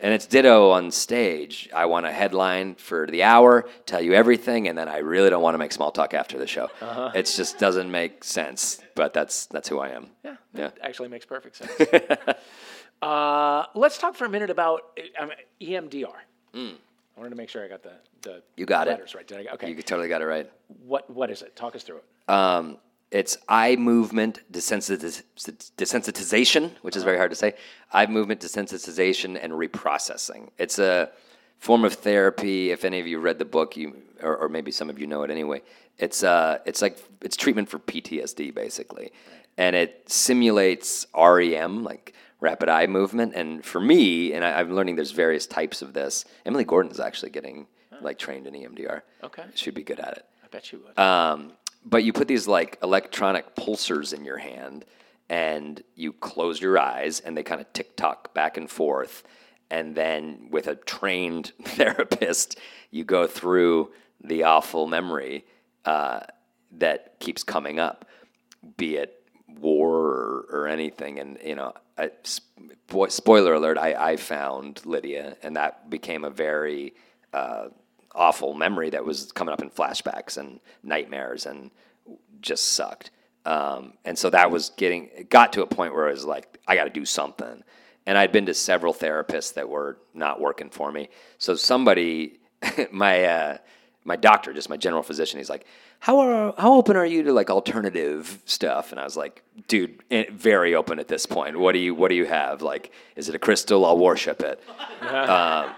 [0.00, 1.68] And it's ditto on stage.
[1.74, 5.42] I want a headline for the hour, tell you everything, and then I really don't
[5.42, 6.68] want to make small talk after the show.
[7.14, 10.08] It just doesn't make sense, but that's that's who I am.
[10.24, 10.70] Yeah, Yeah.
[10.82, 11.72] actually makes perfect sense.
[13.02, 14.82] uh, let's talk for a minute about
[15.18, 15.30] um,
[15.60, 16.12] EMDR.
[16.54, 16.74] I
[17.16, 18.42] wanted to make sure I got the, the Mm.
[18.56, 18.92] You got it.
[18.92, 19.26] letters right.
[19.26, 19.54] Did I?
[19.54, 19.70] Okay.
[19.70, 20.50] You totally got it right.
[20.84, 21.54] what what is it?
[21.56, 22.04] Talk us through it.
[22.32, 22.78] Um,
[23.10, 25.22] it's eye movement desensitiz-
[25.76, 27.54] desensitization, which is very hard to say.
[27.92, 30.48] Eye movement desensitization and reprocessing.
[30.58, 31.10] It's a
[31.58, 32.70] form of therapy.
[32.72, 35.22] If any of you read the book, you or, or maybe some of you know
[35.22, 35.62] it anyway.
[35.98, 39.12] It's uh, it's like it's treatment for PTSD basically,
[39.56, 43.34] and it simulates REM, like rapid eye movement.
[43.34, 46.24] And for me, and I, I'm learning there's various types of this.
[46.44, 47.66] Emily Gordon's actually getting
[48.02, 49.02] like trained in EMDR.
[49.24, 49.44] Okay.
[49.54, 50.26] she'd be good at it.
[50.44, 50.98] I bet she would.
[50.98, 51.52] Um,
[51.86, 54.84] but you put these like electronic pulsers in your hand
[55.28, 59.22] and you close your eyes and they kind of tick tock back and forth.
[59.70, 62.58] And then with a trained therapist,
[62.90, 65.44] you go through the awful memory
[65.84, 66.20] uh,
[66.72, 68.04] that keeps coming up,
[68.76, 69.22] be it
[69.60, 71.20] war or, or anything.
[71.20, 76.30] And, you know, I, spo- spoiler alert, I, I found Lydia and that became a
[76.30, 76.94] very
[77.32, 77.68] uh,
[78.16, 81.70] awful memory that was coming up in flashbacks and nightmares and
[82.40, 83.10] just sucked.
[83.44, 86.58] Um, and so that was getting it got to a point where I was like,
[86.66, 87.62] I got to do something.
[88.06, 91.08] And I'd been to several therapists that were not working for me.
[91.38, 92.38] So somebody,
[92.90, 93.58] my uh,
[94.04, 95.66] my doctor, just my general physician, he's like,
[96.00, 98.92] how are how open are you to like alternative stuff?
[98.92, 101.58] And I was like, dude, eh, very open at this point.
[101.58, 102.62] What do you what do you have?
[102.62, 103.84] Like, is it a crystal?
[103.84, 104.62] I'll worship it.
[105.06, 105.70] Um,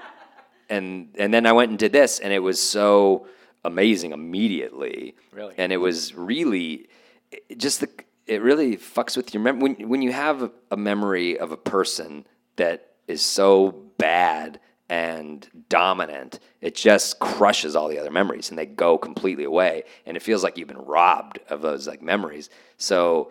[0.68, 3.26] and and then I went and did this, and it was so
[3.64, 5.14] amazing immediately.
[5.32, 5.54] Really?
[5.58, 6.88] and it was really
[7.30, 7.88] it just the
[8.26, 11.56] it really fucks with your memory when when you have a, a memory of a
[11.56, 12.26] person
[12.56, 18.64] that is so bad and dominant, it just crushes all the other memories, and they
[18.64, 22.48] go completely away, and it feels like you've been robbed of those like memories.
[22.78, 23.30] So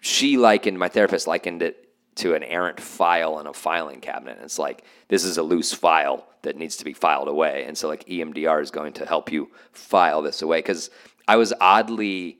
[0.00, 4.38] she likened my therapist likened it to an errant file in a filing cabinet.
[4.42, 7.88] It's like this is a loose file that needs to be filed away, and so
[7.88, 10.90] like EMDR is going to help you file this away because
[11.26, 12.38] I was oddly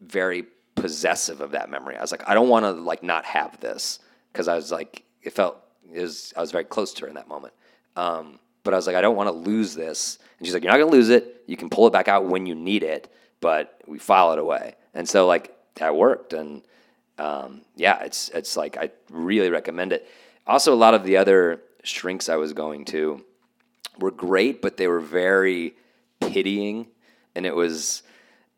[0.00, 1.96] very possessive of that memory.
[1.96, 4.00] I was like, I don't want to like not have this
[4.32, 5.56] because I was like, it felt
[5.92, 7.54] it was I was very close to her in that moment.
[7.96, 10.18] Um, but I was like, I don't want to lose this.
[10.38, 11.44] And she's like, You're not gonna lose it.
[11.46, 14.74] You can pull it back out when you need it, but we file it away.
[14.94, 16.32] And so like that worked.
[16.32, 16.62] And
[17.22, 20.08] um, yeah, it's it's like I really recommend it.
[20.44, 23.24] Also, a lot of the other shrinks I was going to
[23.98, 25.74] were great, but they were very
[26.20, 26.88] pitying,
[27.36, 28.02] and it was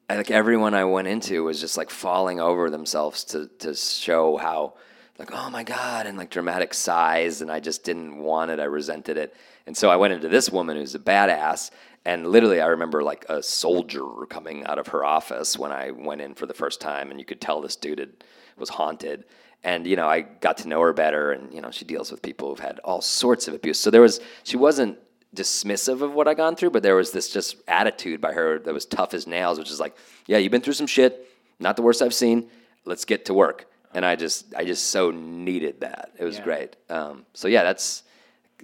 [0.08, 4.74] like everyone I went into was just like falling over themselves to to show how
[5.18, 8.60] like oh my god and like dramatic sighs, and I just didn't want it.
[8.60, 11.70] I resented it, and so I went into this woman who's a badass.
[12.06, 16.20] And literally, I remember like a soldier coming out of her office when I went
[16.20, 18.12] in for the first time, and you could tell this dude had,
[18.56, 19.24] was haunted.
[19.62, 22.20] And you know, I got to know her better, and you know, she deals with
[22.22, 23.78] people who've had all sorts of abuse.
[23.78, 24.98] So there was, she wasn't
[25.34, 28.72] dismissive of what I gone through, but there was this just attitude by her that
[28.74, 31.26] was tough as nails, which is like, yeah, you've been through some shit,
[31.58, 32.48] not the worst I've seen.
[32.84, 33.66] Let's get to work.
[33.94, 36.10] And I just, I just so needed that.
[36.18, 36.44] It was Yeah.
[36.44, 36.76] great.
[36.90, 38.02] Um, so yeah, that's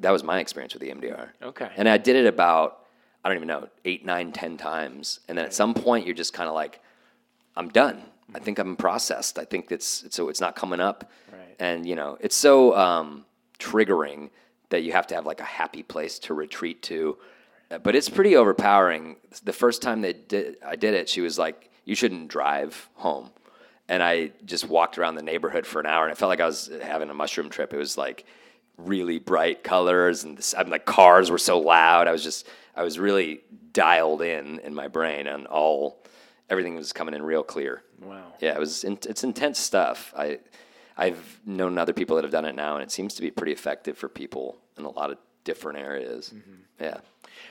[0.00, 1.28] that was my experience with the EMDR.
[1.42, 1.68] Okay.
[1.76, 2.86] And I did it about,
[3.24, 5.20] I don't even know, eight, nine, ten times.
[5.28, 6.80] And then at some point, you're just kind of like,
[7.56, 8.02] I'm done.
[8.34, 9.38] I think I'm processed.
[9.38, 11.10] I think it's, it's so it's not coming up.
[11.32, 11.56] Right.
[11.58, 13.24] And you know, it's so um,
[13.58, 14.30] triggering
[14.70, 17.18] that you have to have like a happy place to retreat to.
[17.70, 19.16] Uh, But it's pretty overpowering.
[19.44, 23.30] The first time they did, I did it, she was like, "You shouldn't drive home,"
[23.88, 26.46] and I just walked around the neighborhood for an hour, and it felt like I
[26.46, 27.72] was having a mushroom trip.
[27.72, 28.24] It was like
[28.76, 32.08] really bright colors, and this, I'm like cars were so loud.
[32.08, 36.02] I was just, I was really dialed in in my brain, and all
[36.50, 37.82] everything was coming in real clear.
[38.02, 38.32] Wow.
[38.40, 38.84] Yeah, it was.
[38.84, 40.12] In, it's intense stuff.
[40.16, 40.40] I,
[40.96, 43.52] I've known other people that have done it now, and it seems to be pretty
[43.52, 46.34] effective for people in a lot of different areas.
[46.78, 46.98] Yeah.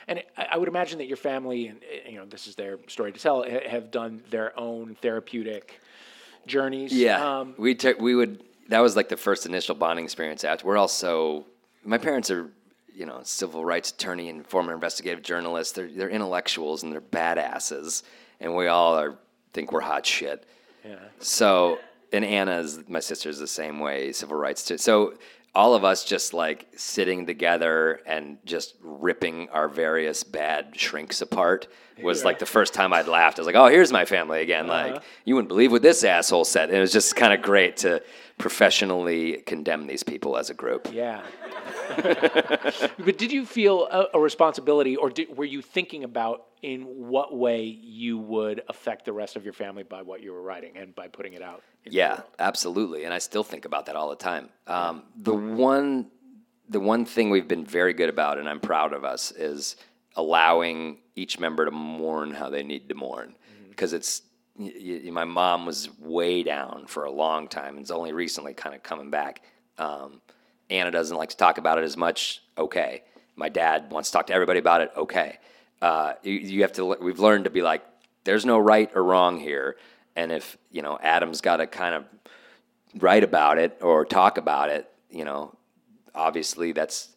[0.06, 3.12] And I I would imagine that your family, and you know, this is their story
[3.12, 5.80] to tell, have done their own therapeutic
[6.46, 6.92] journeys.
[6.92, 8.42] Yeah, Um, we took we would.
[8.68, 10.44] That was like the first initial bonding experience.
[10.44, 11.44] After we're also,
[11.84, 12.48] my parents are,
[12.94, 15.74] you know, civil rights attorney and former investigative journalist.
[15.74, 18.04] They're they're intellectuals and they're badasses,
[18.40, 19.16] and we all are
[19.52, 20.46] think we're hot shit.
[20.84, 20.96] yeah.
[21.18, 21.78] So,
[22.12, 24.78] and Anna's my sister's the same way, civil rights too.
[24.78, 25.14] So,
[25.54, 31.66] all of us just like sitting together and just ripping our various bad shrinks apart
[32.02, 33.38] was like the first time I'd laughed.
[33.38, 34.92] I was like, "Oh, here's my family again." Uh-huh.
[34.92, 36.68] Like, you wouldn't believe what this asshole said.
[36.68, 38.02] And it was just kind of great to
[38.38, 40.88] professionally condemn these people as a group.
[40.92, 41.22] Yeah.
[41.96, 47.36] but did you feel a, a responsibility, or did, were you thinking about in what
[47.36, 50.94] way you would affect the rest of your family by what you were writing and
[50.94, 51.62] by putting it out?
[51.84, 54.48] Yeah, absolutely, and I still think about that all the time.
[54.66, 56.10] Um, the one,
[56.68, 59.76] the one thing we've been very good about, and I'm proud of us, is
[60.16, 63.34] allowing each member to mourn how they need to mourn,
[63.70, 64.22] because it's.
[64.56, 68.52] Y- y- my mom was way down for a long time, and it's only recently
[68.52, 69.40] kind of coming back.
[69.78, 70.20] Um,
[70.68, 72.42] Anna doesn't like to talk about it as much.
[72.58, 73.02] Okay,
[73.36, 74.90] my dad wants to talk to everybody about it.
[74.96, 75.38] Okay,
[75.80, 76.84] uh, you, you have to.
[77.00, 77.82] We've learned to be like,
[78.24, 79.76] there's no right or wrong here,
[80.20, 82.04] and if you know Adam's got to kind of
[82.98, 85.56] write about it or talk about it, you know,
[86.14, 87.08] obviously that's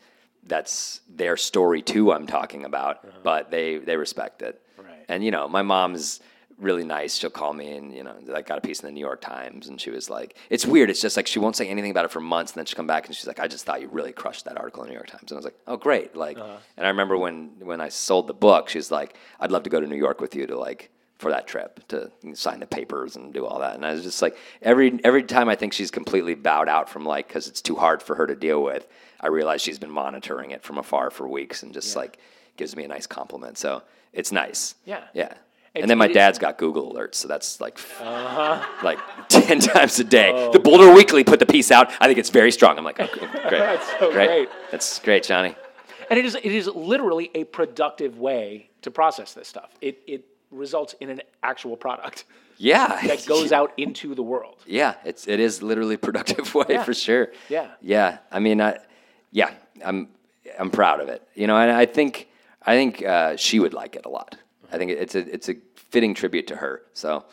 [0.46, 2.13] that's their story too.
[2.13, 3.20] I'm talking about, uh-huh.
[3.24, 4.62] but they they respect it.
[4.78, 5.06] Right.
[5.10, 6.22] And you know, my mom's
[6.60, 7.16] really nice.
[7.16, 9.68] She'll call me and you know, I got a piece in the New York Times,
[9.68, 10.89] and she was like, "It's weird.
[10.89, 12.88] It's just like she won't say anything about it for months, and then she'll come
[12.88, 14.98] back and she's like, I just thought you really crushed that article in the New
[14.98, 16.16] York Times.' And I was like, Oh, great.
[16.16, 16.58] Like, uh-huh.
[16.78, 19.82] and I remember when when I sold the book, she's like, I'd love to go
[19.82, 20.89] to New York with you to like
[21.24, 23.74] for that trip to sign the papers and do all that.
[23.76, 27.04] And I was just like, every every time I think she's completely bowed out from
[27.06, 28.88] like because it's too hard for her to deal with.
[29.20, 32.20] I realize she's been monitoring it from afar for weeks and just like
[32.58, 33.58] gives me a nice compliment.
[33.58, 33.82] So
[34.12, 34.76] it's nice.
[34.86, 35.06] Yeah.
[35.14, 35.24] Yeah.
[35.74, 38.64] It's- and then my dad's got Google alerts, so that's like Uh-huh.
[38.84, 40.32] like ten times a day.
[40.32, 40.52] Oh.
[40.52, 41.90] The Boulder Weekly put the piece out.
[42.00, 42.78] I think it's very strong.
[42.78, 44.50] I'm like, okay, great, That's so great.
[44.72, 45.56] That's great, Johnny.
[46.10, 49.72] And it is it is literally a productive way to process this stuff.
[49.82, 52.26] It it results in an actual product
[52.58, 54.58] Yeah, that goes out into the world.
[54.66, 56.84] Yeah, it's it is literally productive way Yeah.
[56.84, 57.30] for sure.
[57.50, 57.72] Yeah.
[57.82, 58.20] yeah.
[58.32, 58.78] I mean, I,
[59.32, 59.52] yeah,
[59.84, 60.10] I'm
[60.60, 61.28] I'm proud of it.
[61.34, 62.30] You know, and I think
[62.62, 64.38] I think uh, she would like it a lot.
[64.72, 66.84] I think it's a it's a fitting tribute to her.
[66.94, 67.26] So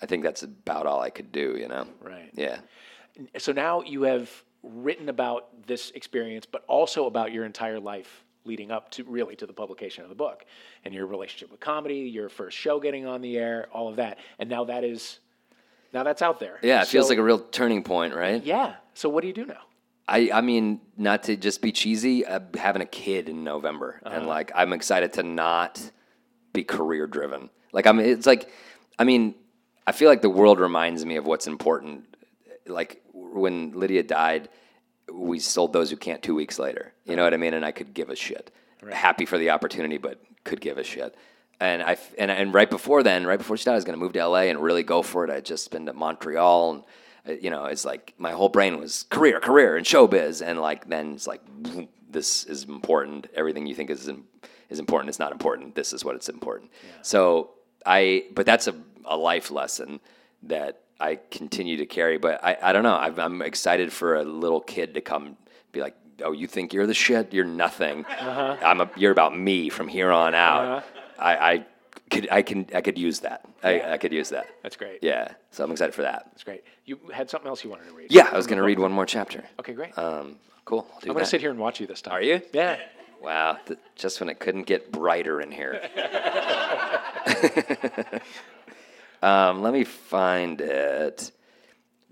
[0.00, 1.56] I think that's about all I could do.
[1.58, 1.86] You know.
[2.00, 2.30] Right.
[2.34, 2.58] Yeah.
[3.38, 4.30] So now you have
[4.62, 9.46] written about this experience, but also about your entire life leading up to really to
[9.46, 10.44] the publication of the book
[10.84, 14.18] and your relationship with comedy, your first show getting on the air, all of that.
[14.38, 15.20] And now that is
[15.92, 16.58] now that's out there.
[16.62, 18.42] Yeah, it feels like a real turning point, right?
[18.42, 18.74] Yeah.
[18.94, 19.60] So what do you do now?
[20.08, 24.26] I, I mean, not to just be cheesy, uh, having a kid in November, and
[24.26, 25.80] like I'm excited to not
[26.52, 27.50] be career driven.
[27.72, 28.50] Like I'm, it's like,
[28.98, 29.34] I mean,
[29.86, 32.04] I feel like the world reminds me of what's important.
[32.66, 34.48] Like when Lydia died,
[35.12, 36.92] we sold Those Who Can't two weeks later.
[37.04, 37.54] You know what I mean?
[37.54, 38.50] And I could give a shit.
[38.90, 41.14] Happy for the opportunity, but could give a shit.
[41.60, 44.04] And I and and right before then, right before she died, I was going to
[44.04, 45.30] move to LA and really go for it.
[45.30, 46.82] I'd just been to Montreal, and
[47.28, 50.44] uh, you know, it's like my whole brain was career, career, and showbiz.
[50.44, 51.40] And like then it's like
[52.10, 53.28] this is important.
[53.34, 54.10] Everything you think is
[54.70, 55.76] is important is not important.
[55.76, 56.72] This is what it's important.
[57.02, 57.50] So
[57.86, 60.00] I, but that's a a life lesson
[60.44, 62.18] that I continue to carry.
[62.18, 62.96] But I I don't know.
[62.96, 65.36] I've, I'm excited for a little kid to come
[65.72, 65.96] be like.
[66.24, 67.34] Oh, you think you're the shit?
[67.34, 68.04] You're nothing.
[68.08, 70.84] I'm a, you're about me from here on out.
[71.18, 71.66] I, I
[72.10, 73.44] could I can I could use that.
[73.62, 74.46] I, I could use that.
[74.62, 74.98] That's great.
[75.02, 76.26] Yeah, so I'm excited for that.
[76.30, 76.62] That's great.
[76.84, 78.12] You had something else you wanted to read?
[78.12, 79.42] Yeah, I was going to read one more chapter.
[79.58, 79.96] Okay, great.
[79.98, 80.82] Um, cool.
[81.00, 82.14] Do I'm going to sit here and watch you this time.
[82.14, 82.40] Are you?
[82.52, 82.78] Yeah.
[83.20, 85.80] Wow, th- just when it couldn't get brighter in here.
[89.22, 91.30] um, let me find it.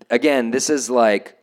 [0.08, 1.36] Again, this is like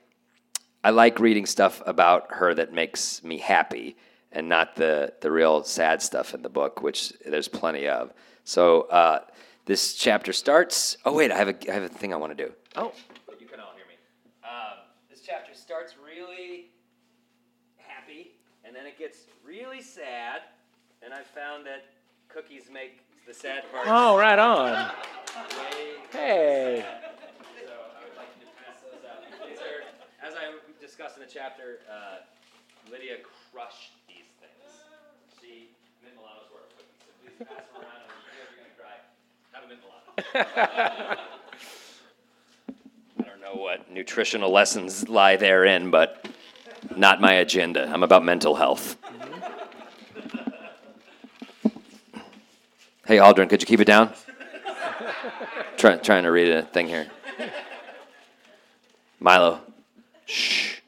[0.84, 3.98] I like reading stuff about her that makes me happy,
[4.32, 8.14] and not the the real sad stuff in the book, which there's plenty of.
[8.44, 9.20] So uh,
[9.66, 10.98] this chapter starts.
[11.06, 12.54] Oh wait, I have a I have a thing I want to do.
[12.76, 12.94] Oh,
[13.40, 13.96] You can all hear me.
[14.44, 16.72] Um, this chapter starts really
[17.78, 18.32] happy,
[18.64, 20.42] and then it gets really sad.
[21.04, 21.86] And I found that
[22.28, 23.86] cookies make the sad part.
[23.88, 24.92] oh, right on.
[26.10, 26.84] Hey.
[26.84, 26.90] So I
[28.08, 29.20] would like to pass those out.
[29.48, 29.84] These are,
[30.26, 32.20] as I discussed in the chapter, uh,
[32.90, 33.18] Lydia
[33.52, 34.72] crushed these things.
[35.42, 35.68] She,
[36.02, 37.04] Mint Milano's were cookies.
[37.04, 38.96] So please pass them around, and if you're gonna cry,
[39.52, 41.20] have a Mint Milano.
[43.20, 46.26] I don't know what nutritional lessons lie therein, but
[46.96, 47.86] not my agenda.
[47.92, 48.96] I'm about mental health.
[53.08, 54.12] Hey, Aldrin, could you keep it down?
[55.78, 57.08] Try, trying to read a thing here.
[59.22, 59.62] Milo,
[60.26, 60.82] shh.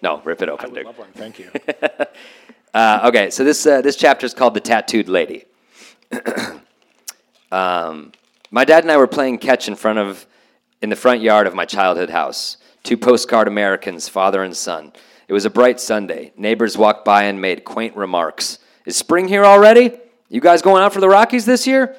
[0.00, 0.86] No, rip it open, dude.
[1.14, 1.50] Thank you.
[2.74, 5.44] Uh, okay, so this uh, this chapter is called "The Tattooed Lady."
[7.52, 8.12] um,
[8.50, 10.26] my dad and I were playing catch in front of
[10.80, 12.56] in the front yard of my childhood house.
[12.82, 14.94] Two postcard Americans, father and son.
[15.28, 16.32] It was a bright Sunday.
[16.34, 18.58] Neighbors walked by and made quaint remarks.
[18.86, 19.98] Is spring here already?
[20.32, 21.94] You guys going out for the Rockies this year?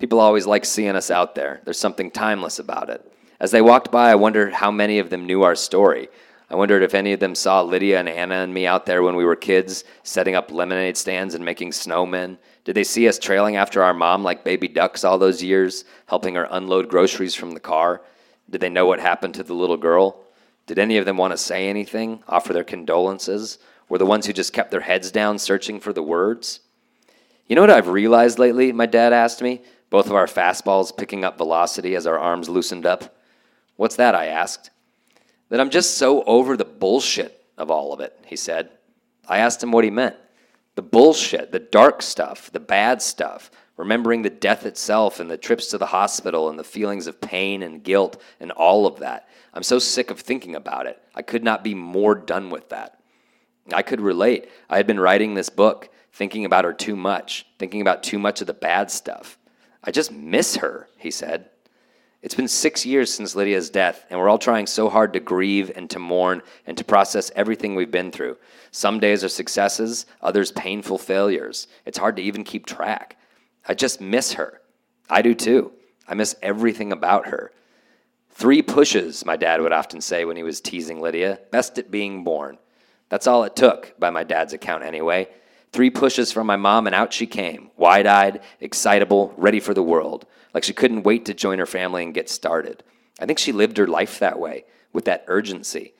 [0.00, 1.60] People always like seeing us out there.
[1.64, 3.08] There's something timeless about it.
[3.38, 6.08] As they walked by, I wondered how many of them knew our story.
[6.50, 9.14] I wondered if any of them saw Lydia and Anna and me out there when
[9.14, 12.38] we were kids, setting up lemonade stands and making snowmen.
[12.64, 16.34] Did they see us trailing after our mom like baby ducks all those years, helping
[16.34, 18.02] her unload groceries from the car?
[18.50, 20.24] Did they know what happened to the little girl?
[20.66, 23.58] Did any of them want to say anything, offer their condolences?
[23.88, 26.58] Were the ones who just kept their heads down searching for the words?
[27.48, 28.72] You know what I've realized lately?
[28.72, 32.84] My dad asked me, both of our fastballs picking up velocity as our arms loosened
[32.84, 33.16] up.
[33.76, 34.14] What's that?
[34.14, 34.70] I asked.
[35.48, 38.68] That I'm just so over the bullshit of all of it, he said.
[39.26, 40.16] I asked him what he meant.
[40.74, 45.68] The bullshit, the dark stuff, the bad stuff, remembering the death itself and the trips
[45.68, 49.26] to the hospital and the feelings of pain and guilt and all of that.
[49.54, 51.00] I'm so sick of thinking about it.
[51.14, 53.00] I could not be more done with that.
[53.72, 54.50] I could relate.
[54.68, 58.40] I had been writing this book, thinking about her too much, thinking about too much
[58.40, 59.38] of the bad stuff.
[59.82, 61.50] I just miss her, he said.
[62.20, 65.70] It's been six years since Lydia's death, and we're all trying so hard to grieve
[65.76, 68.36] and to mourn and to process everything we've been through.
[68.72, 71.68] Some days are successes, others painful failures.
[71.86, 73.16] It's hard to even keep track.
[73.66, 74.60] I just miss her.
[75.08, 75.72] I do too.
[76.08, 77.52] I miss everything about her.
[78.30, 82.24] Three pushes, my dad would often say when he was teasing Lydia, best at being
[82.24, 82.58] born.
[83.08, 85.28] That's all it took, by my dad's account anyway.
[85.78, 89.80] Three pushes from my mom, and out she came, wide eyed, excitable, ready for the
[89.80, 92.82] world, like she couldn't wait to join her family and get started.
[93.20, 95.94] I think she lived her life that way, with that urgency.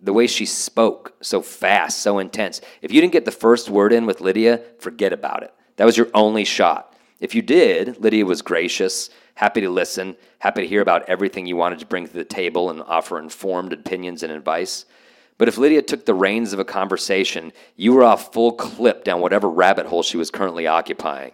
[0.00, 2.60] The way she spoke, so fast, so intense.
[2.80, 5.52] If you didn't get the first word in with Lydia, forget about it.
[5.78, 6.94] That was your only shot.
[7.18, 11.56] If you did, Lydia was gracious, happy to listen, happy to hear about everything you
[11.56, 14.84] wanted to bring to the table and offer informed opinions and advice.
[15.36, 19.20] But if Lydia took the reins of a conversation, you were off full clip down
[19.20, 21.32] whatever rabbit hole she was currently occupying.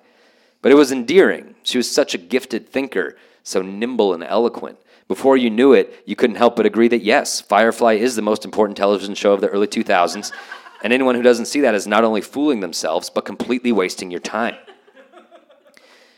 [0.62, 1.54] But it was endearing.
[1.62, 4.78] She was such a gifted thinker, so nimble and eloquent.
[5.08, 8.44] Before you knew it, you couldn't help but agree that yes, Firefly is the most
[8.44, 10.32] important television show of the early 2000s,
[10.82, 14.20] and anyone who doesn't see that is not only fooling themselves, but completely wasting your
[14.20, 14.56] time.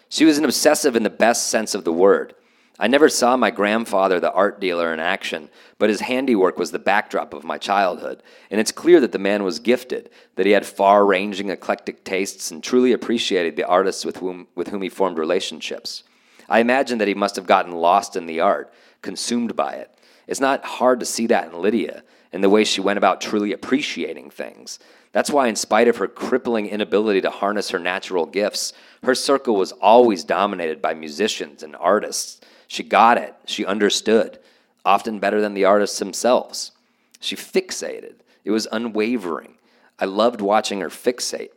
[0.08, 2.34] She was an obsessive in the best sense of the word.
[2.82, 6.80] I never saw my grandfather, the art dealer, in action, but his handiwork was the
[6.80, 8.24] backdrop of my childhood.
[8.50, 12.50] And it's clear that the man was gifted, that he had far ranging, eclectic tastes,
[12.50, 16.02] and truly appreciated the artists with whom, with whom he formed relationships.
[16.48, 19.96] I imagine that he must have gotten lost in the art, consumed by it.
[20.26, 22.02] It's not hard to see that in Lydia,
[22.32, 24.80] in the way she went about truly appreciating things.
[25.12, 28.72] That's why, in spite of her crippling inability to harness her natural gifts,
[29.04, 32.40] her circle was always dominated by musicians and artists
[32.72, 33.34] she got it.
[33.44, 34.38] She understood,
[34.82, 36.72] often better than the artists themselves.
[37.20, 38.14] She fixated.
[38.46, 39.58] It was unwavering.
[39.98, 41.50] I loved watching her fixate.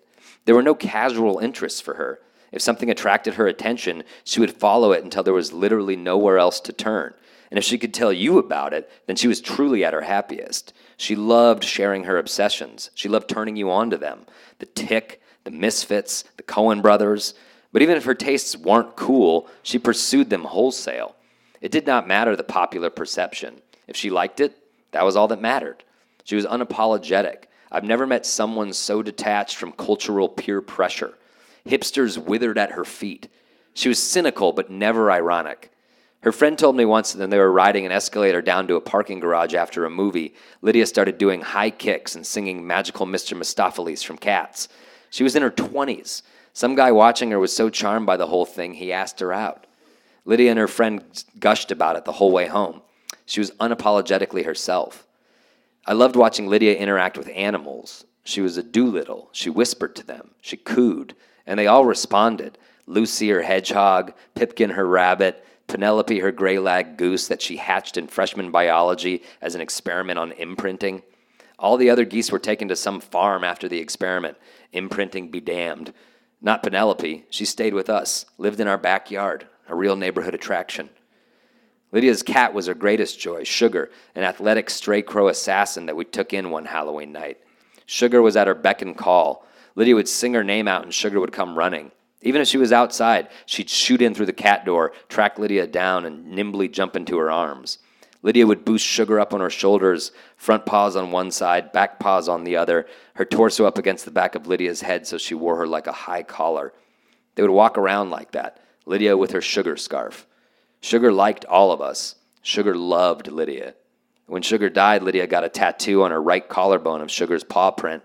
[0.43, 2.19] There were no casual interests for her.
[2.51, 6.59] If something attracted her attention, she would follow it until there was literally nowhere else
[6.59, 7.13] to turn.
[7.49, 10.73] And if she could tell you about it, then she was truly at her happiest.
[10.97, 12.91] She loved sharing her obsessions.
[12.93, 14.25] She loved turning you on to them.
[14.59, 17.35] The Tick, the Misfits, the Coen brothers.
[17.75, 21.13] But even if her tastes weren't cool, she pursued them wholesale.
[21.59, 23.61] It did not matter the popular perception.
[23.85, 24.57] If she liked it,
[24.91, 25.83] that was all that mattered.
[26.23, 27.47] She was unapologetic.
[27.69, 31.15] I've never met someone so detached from cultural peer pressure.
[31.67, 33.27] Hipsters withered at her feet.
[33.73, 35.69] She was cynical but never ironic.
[36.21, 38.81] Her friend told me once that when they were riding an escalator down to a
[38.81, 43.37] parking garage after a movie, Lydia started doing high kicks and singing Magical Mr.
[43.37, 44.69] Mistoffelees from Cats.
[45.09, 46.21] She was in her 20s.
[46.55, 49.67] Some guy watching her was so charmed by the whole thing, he asked her out.
[50.23, 51.03] Lydia and her friend
[51.37, 52.81] gushed about it the whole way home.
[53.25, 55.05] She was unapologetically herself.
[55.85, 58.05] I loved watching Lydia interact with animals.
[58.23, 59.27] She was a Doolittle.
[59.33, 60.31] She whispered to them.
[60.39, 61.13] She cooed.
[61.45, 62.57] And they all responded.
[62.87, 68.07] Lucy, her hedgehog, Pipkin, her rabbit, Penelope, her gray lag goose that she hatched in
[68.07, 71.03] freshman biology as an experiment on imprinting.
[71.59, 74.37] All the other geese were taken to some farm after the experiment.
[74.71, 75.93] Imprinting be damned.
[76.45, 77.25] Not Penelope.
[77.31, 80.91] She stayed with us, lived in our backyard, a real neighborhood attraction.
[81.91, 86.33] Lydia's cat was her greatest joy, Sugar, an athletic stray crow assassin that we took
[86.33, 87.39] in one Halloween night.
[87.87, 89.47] Sugar was at her beck and call.
[89.73, 91.91] Lydia would sing her name out and Sugar would come running.
[92.21, 96.05] Even if she was outside, she'd shoot in through the cat door, track Lydia down,
[96.05, 97.79] and nimbly jump into her arms.
[98.25, 102.27] Lydia would boost Sugar up on her shoulders, front paws on one side, back paws
[102.27, 105.57] on the other, her torso up against the back of Lydia's head so she wore
[105.57, 106.73] her like a high collar.
[107.35, 110.25] They would walk around like that, Lydia with her sugar scarf.
[110.81, 112.15] Sugar liked all of us.
[112.41, 113.75] Sugar loved Lydia.
[114.25, 118.01] When Sugar died, Lydia got a tattoo on her right collarbone of Sugar's paw print,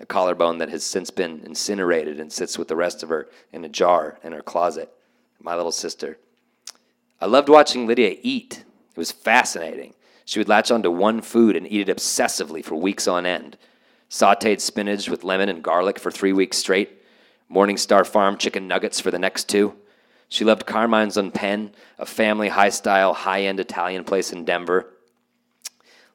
[0.00, 3.66] a collarbone that has since been incinerated and sits with the rest of her in
[3.66, 4.90] a jar in her closet.
[5.42, 6.16] My little sister.
[7.20, 8.64] I loved watching Lydia eat.
[8.98, 9.94] It was fascinating.
[10.24, 13.56] She would latch onto one food and eat it obsessively for weeks on end.
[14.10, 17.00] Sauteed spinach with lemon and garlic for three weeks straight.
[17.48, 19.76] Morningstar Farm chicken nuggets for the next two.
[20.28, 24.92] She loved Carmine's on Penn, a family high style, high end Italian place in Denver.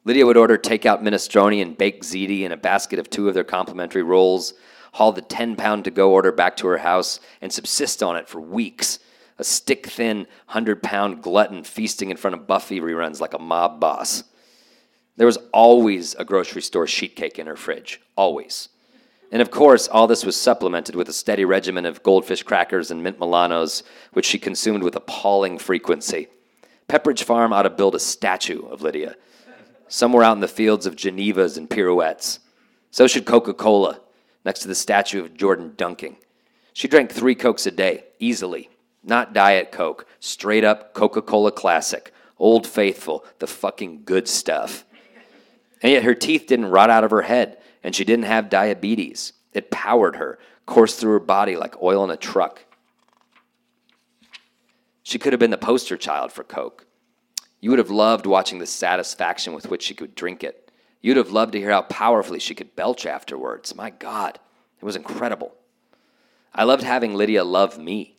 [0.04, 3.44] Lydia would order takeout minestrone and baked ziti in a basket of two of their
[3.44, 4.52] complimentary rolls,
[4.92, 8.28] haul the 10 pound to go order back to her house, and subsist on it
[8.28, 8.98] for weeks
[9.38, 13.80] a stick thin, 100 pound glutton feasting in front of Buffy reruns like a mob
[13.80, 14.24] boss.
[15.16, 18.68] There was always a grocery store sheet cake in her fridge, always.
[19.30, 23.02] And of course, all this was supplemented with a steady regimen of goldfish crackers and
[23.02, 23.82] mint Milanos,
[24.12, 26.28] which she consumed with appalling frequency.
[26.88, 29.16] Pepperidge Farm ought to build a statue of Lydia,
[29.88, 32.40] somewhere out in the fields of Genevas and pirouettes.
[32.90, 34.00] So should Coca Cola,
[34.44, 36.16] next to the statue of Jordan dunking.
[36.72, 38.68] She drank three Cokes a day, easily,
[39.04, 44.84] not Diet Coke, straight up Coca Cola Classic, Old Faithful, the fucking good stuff.
[45.82, 49.34] And yet her teeth didn't rot out of her head, and she didn't have diabetes.
[49.52, 52.64] It powered her, coursed through her body like oil in a truck.
[55.02, 56.86] She could have been the poster child for Coke.
[57.60, 60.70] You would have loved watching the satisfaction with which she could drink it.
[61.02, 63.74] You'd have loved to hear how powerfully she could belch afterwards.
[63.74, 64.38] My God,
[64.80, 65.54] It was incredible.
[66.54, 68.13] I loved having Lydia love me.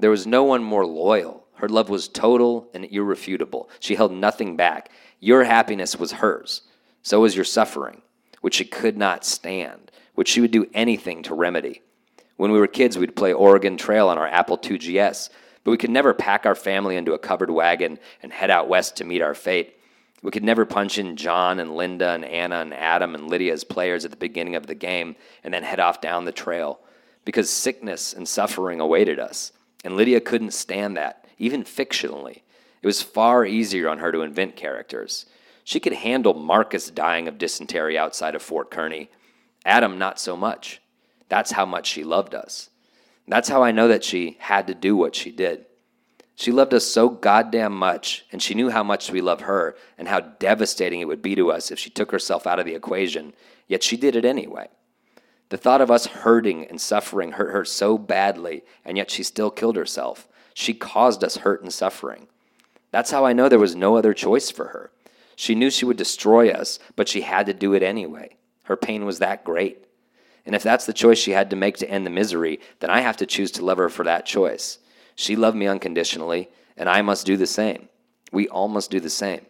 [0.00, 1.46] There was no one more loyal.
[1.56, 3.68] Her love was total and irrefutable.
[3.80, 4.90] She held nothing back.
[5.20, 6.62] Your happiness was hers.
[7.02, 8.00] So was your suffering,
[8.40, 11.82] which she could not stand, which she would do anything to remedy.
[12.36, 15.28] When we were kids, we'd play Oregon Trail on our Apple IIgs,
[15.64, 18.96] but we could never pack our family into a covered wagon and head out west
[18.96, 19.76] to meet our fate.
[20.22, 23.64] We could never punch in John and Linda and Anna and Adam and Lydia as
[23.64, 26.80] players at the beginning of the game and then head off down the trail
[27.26, 29.52] because sickness and suffering awaited us.
[29.84, 32.42] And Lydia couldn't stand that, even fictionally.
[32.82, 35.26] It was far easier on her to invent characters.
[35.64, 39.08] She could handle Marcus dying of dysentery outside of Fort Kearny.
[39.64, 40.80] Adam, not so much.
[41.28, 42.70] That's how much she loved us.
[43.28, 45.66] That's how I know that she had to do what she did.
[46.34, 50.08] She loved us so goddamn much, and she knew how much we love her and
[50.08, 53.34] how devastating it would be to us if she took herself out of the equation,
[53.68, 54.68] yet she did it anyway.
[55.50, 59.50] The thought of us hurting and suffering hurt her so badly, and yet she still
[59.50, 60.28] killed herself.
[60.54, 62.28] She caused us hurt and suffering.
[62.92, 64.90] That's how I know there was no other choice for her.
[65.34, 68.36] She knew she would destroy us, but she had to do it anyway.
[68.64, 69.84] Her pain was that great.
[70.46, 73.00] And if that's the choice she had to make to end the misery, then I
[73.00, 74.78] have to choose to love her for that choice.
[75.16, 77.88] She loved me unconditionally, and I must do the same.
[78.30, 79.46] We all must do the same.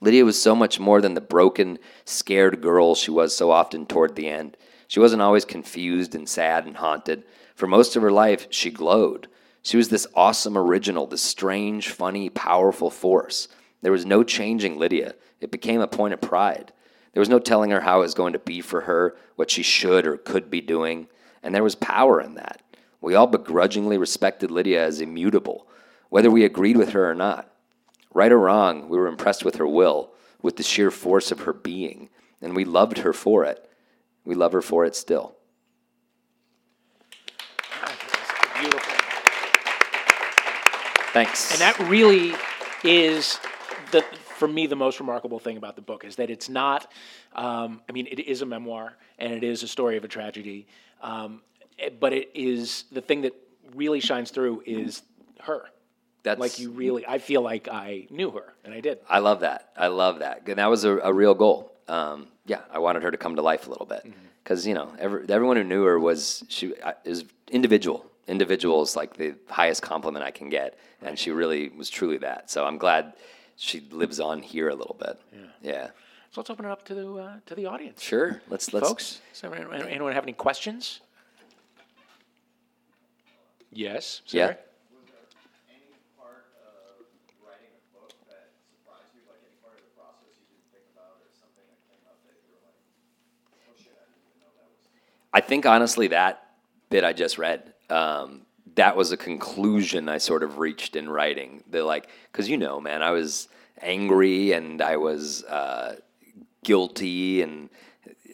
[0.00, 4.14] Lydia was so much more than the broken, scared girl she was so often toward
[4.14, 4.56] the end.
[4.88, 7.24] She wasn't always confused and sad and haunted.
[7.54, 9.28] For most of her life, she glowed.
[9.62, 13.48] She was this awesome original, this strange, funny, powerful force.
[13.82, 15.14] There was no changing Lydia.
[15.40, 16.72] It became a point of pride.
[17.12, 19.62] There was no telling her how it was going to be for her, what she
[19.62, 21.08] should or could be doing,
[21.42, 22.62] and there was power in that.
[23.00, 25.66] We all begrudgingly respected Lydia as immutable,
[26.10, 27.50] whether we agreed with her or not.
[28.12, 30.12] Right or wrong, we were impressed with her will,
[30.42, 32.08] with the sheer force of her being,
[32.40, 33.65] and we loved her for it.
[34.26, 35.36] We love her for it still.
[38.60, 38.92] Beautiful.
[41.12, 41.52] Thanks.
[41.52, 42.34] And that really
[42.84, 43.38] is
[43.92, 44.02] the
[44.36, 46.92] for me the most remarkable thing about the book is that it's not.
[47.34, 50.66] Um, I mean, it is a memoir and it is a story of a tragedy,
[51.00, 51.40] um,
[52.00, 53.34] but it is the thing that
[53.74, 55.02] really shines through is
[55.40, 55.64] her.
[56.22, 58.98] That's Like you really, I feel like I knew her, and I did.
[59.08, 59.70] I love that.
[59.76, 60.42] I love that.
[60.48, 61.72] And that was a, a real goal.
[61.86, 64.06] Um, yeah, I wanted her to come to life a little bit
[64.42, 66.74] because you know every, everyone who knew her was she
[67.04, 68.06] is individual.
[68.28, 72.50] Individual is like the highest compliment I can get, and she really was truly that.
[72.50, 73.12] So I'm glad
[73.56, 75.20] she lives on here a little bit.
[75.62, 75.86] Yeah.
[76.32, 78.42] So let's open it up to the uh, to the audience, Sure.
[78.48, 79.20] Let's let's folks.
[79.42, 81.00] Anyone, anyone have any questions?
[83.72, 84.22] Yes.
[84.26, 84.46] Yeah.
[84.46, 84.58] Sarah?
[85.68, 87.04] any part of
[87.44, 89.22] writing a book that surprised you?
[89.28, 92.16] Like any part of the process you didn't think about, or something that came up
[92.24, 92.78] that you were like,
[93.68, 94.82] "Oh shit, I didn't even know that was."
[95.36, 96.46] I think honestly that
[96.88, 101.62] bit I just read, um, that was a conclusion I sort of reached in writing.
[101.68, 103.48] The like, because you know, man, I was
[103.82, 105.96] angry and I was uh,
[106.64, 107.68] guilty and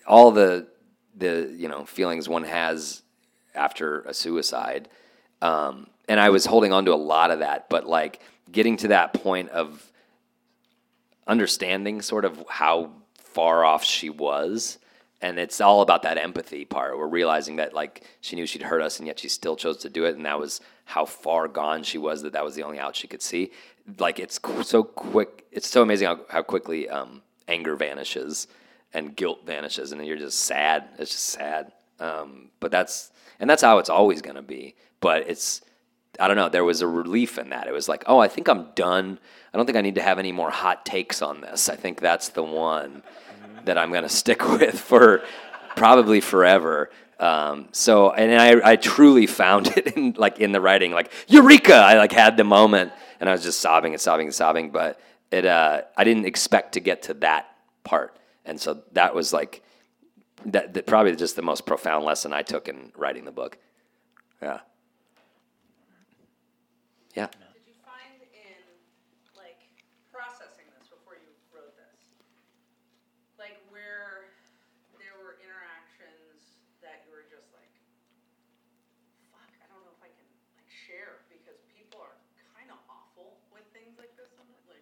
[0.07, 0.69] all the
[1.17, 3.03] the you know feelings one has
[3.53, 4.89] after a suicide.
[5.41, 8.21] Um, and I was holding on to a lot of that, but like
[8.53, 9.91] getting to that point of
[11.27, 14.79] understanding sort of how far off she was
[15.23, 18.83] and it's all about that empathy part we're realizing that like she knew she'd hurt
[18.83, 21.83] us and yet she still chose to do it and that was how far gone
[21.83, 23.51] she was that that was the only out she could see
[23.99, 28.49] like it's so quick it's so amazing how, how quickly um, anger vanishes
[28.93, 33.11] and guilt vanishes and you're just sad it's just sad um, but that's
[33.41, 35.63] and that's how it's always going to be but it's
[36.21, 36.51] I don't know.
[36.51, 37.67] There was a relief in that.
[37.67, 39.19] It was like, oh, I think I'm done.
[39.53, 41.71] I don't think I need to have any more hot takes on this.
[41.71, 43.03] I think that's the one
[43.65, 45.23] that I'm going to stick with for
[45.77, 46.91] probably forever.
[47.19, 51.75] Um, so, and I, I truly found it in like in the writing, like eureka!
[51.75, 54.71] I like had the moment, and I was just sobbing and sobbing and sobbing.
[54.71, 55.01] But
[55.31, 57.47] it, uh, I didn't expect to get to that
[57.85, 59.63] part, and so that was like
[60.47, 63.59] that, that probably just the most profound lesson I took in writing the book.
[64.43, 64.59] Yeah.
[67.15, 67.29] Yeah.
[67.55, 68.59] Did you find in
[69.39, 69.61] like
[70.11, 71.95] processing this before you wrote this,
[73.39, 74.33] like where
[74.99, 77.71] there were interactions that you were just like,
[79.31, 80.27] fuck, I don't know if I can
[80.59, 82.17] like share because people are
[82.57, 84.27] kind of awful with things like this.
[84.35, 84.67] sometimes, Like Yeah.
[84.67, 84.67] try to be nice, but they're also awful.
[84.67, 84.67] And Yeah.
[84.67, 84.73] You're terrible to me right now.
[84.73, 84.82] And I'm having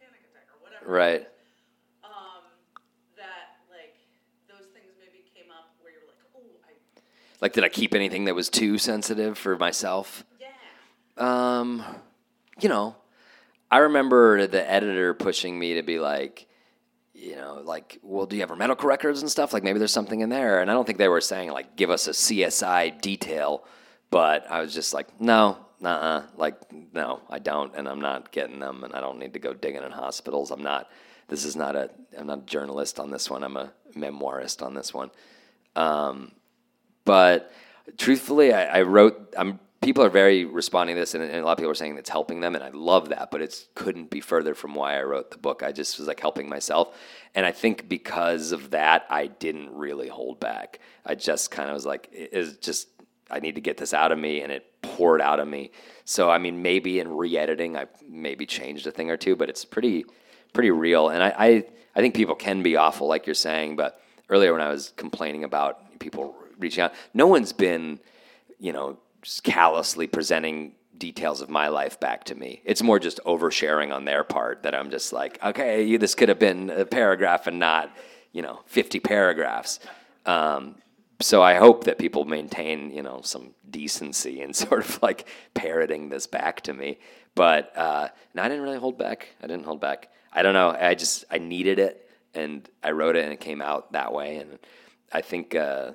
[0.00, 0.90] panic attack or whatever.
[0.90, 1.28] Right.
[2.04, 2.42] Um,
[3.16, 3.96] that like
[4.48, 7.00] those things maybe came up where you're like, oh, I
[7.40, 10.24] Like, did I keep anything that was too sensitive for myself?
[10.40, 10.48] yeah.
[11.16, 11.84] Um,
[12.60, 12.96] you know,
[13.70, 16.46] I remember the editor pushing me to be like,
[17.20, 19.52] you know, like, well, do you have our medical records and stuff?
[19.52, 20.60] Like, maybe there's something in there.
[20.60, 23.64] And I don't think they were saying like, give us a CSI detail,
[24.10, 26.56] but I was just like, no, nah, like,
[26.92, 29.82] no, I don't, and I'm not getting them, and I don't need to go digging
[29.82, 30.50] in hospitals.
[30.50, 30.88] I'm not.
[31.28, 31.90] This is not a.
[32.18, 33.44] I'm not a journalist on this one.
[33.44, 35.10] I'm a memoirist on this one.
[35.76, 36.32] Um,
[37.04, 37.52] but
[37.98, 39.34] truthfully, I, I wrote.
[39.36, 41.96] I'm people are very responding to this, and, and a lot of people are saying
[41.96, 43.30] it's helping them, and I love that.
[43.30, 45.62] But it couldn't be further from why I wrote the book.
[45.62, 46.96] I just was like helping myself,
[47.34, 50.80] and I think because of that, I didn't really hold back.
[51.04, 52.88] I just kind of was like, it is just
[53.30, 55.70] I need to get this out of me, and it poured out of me.
[56.04, 59.64] So I mean, maybe in re-editing, I maybe changed a thing or two, but it's
[59.64, 60.04] pretty
[60.52, 61.08] pretty real.
[61.08, 61.64] And I, I
[61.96, 63.76] I think people can be awful, like you're saying.
[63.76, 67.98] But earlier when I was complaining about people reaching out, no one's been,
[68.58, 68.98] you know,
[69.42, 72.60] callously presenting details of my life back to me.
[72.64, 76.38] It's more just oversharing on their part that I'm just like, okay, this could have
[76.38, 77.90] been a paragraph and not,
[78.32, 79.80] you know, 50 paragraphs.
[80.26, 80.76] Um,
[81.20, 86.08] so I hope that people maintain, you know, some decency and sort of like parroting
[86.08, 86.98] this back to me.
[87.34, 89.28] But uh, no, I didn't really hold back.
[89.42, 90.10] I didn't hold back.
[90.32, 90.76] I don't know.
[90.78, 94.36] I just I needed it, and I wrote it, and it came out that way.
[94.36, 94.58] And
[95.12, 95.92] I think, uh,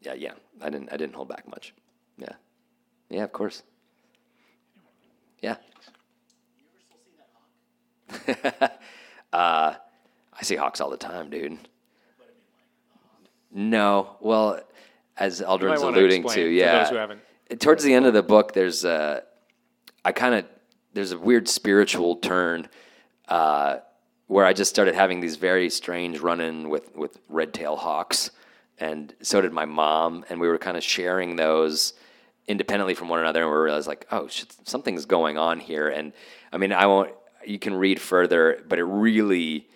[0.00, 1.74] yeah, yeah, I didn't I didn't hold back much.
[2.18, 2.32] Yeah,
[3.08, 3.62] yeah, of course.
[5.40, 5.56] Yeah.
[9.32, 9.74] uh,
[10.38, 11.58] I see hawks all the time, dude.
[13.52, 14.60] No, well,
[15.16, 16.84] as Eldrin's wanna alluding to, yeah.
[16.84, 17.08] those
[17.50, 19.22] who Towards the end of the book, there's a,
[20.04, 20.44] I kind of,
[20.92, 22.68] there's a weird spiritual turn,
[23.28, 23.78] uh,
[24.26, 28.30] where I just started having these very strange run-in with with red-tail hawks,
[28.78, 31.94] and so did my mom, and we were kind of sharing those
[32.48, 35.88] independently from one another, and we realized like, oh, shit, something's going on here.
[35.88, 36.12] And
[36.52, 37.12] I mean, I won't.
[37.44, 39.68] You can read further, but it really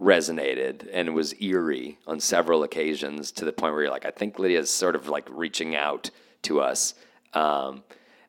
[0.00, 4.38] resonated and was eerie on several occasions to the point where you're like, I think
[4.38, 6.10] Lydia's sort of like reaching out
[6.42, 6.94] to us.
[7.32, 7.82] Um,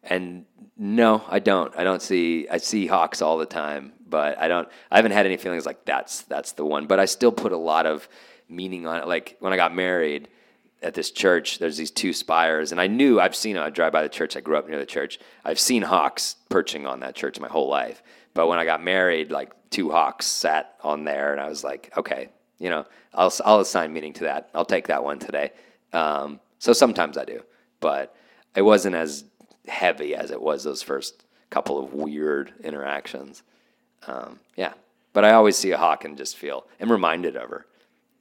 [0.04, 0.46] and
[0.78, 1.76] no, I don't.
[1.78, 2.48] I don't see.
[2.50, 4.68] I see hawks all the time, but I don't.
[4.92, 6.88] I haven't had any feelings like that's that's the one.
[6.88, 8.08] But I still put a lot of
[8.48, 9.08] meaning on it.
[9.08, 10.30] Like when I got married
[10.82, 13.64] at this church, there's these two spires, and I knew I've seen them.
[13.64, 14.38] I drive by the church.
[14.38, 15.20] I grew up near the church.
[15.44, 18.04] I've seen hawks perching on that church my whole life.
[18.34, 21.92] But when I got married, like two hawks sat on there, and I was like,
[21.98, 24.50] okay, you know, I'll I'll assign meaning to that.
[24.54, 25.52] I'll take that one today.
[25.94, 27.42] Um, so sometimes I do,
[27.80, 28.16] but
[28.56, 29.24] it wasn't as
[29.68, 33.44] heavy as it was those first couple of weird interactions.
[34.06, 34.74] Um, yeah,
[35.14, 37.66] but I always see a hawk and just feel I'm reminded of her.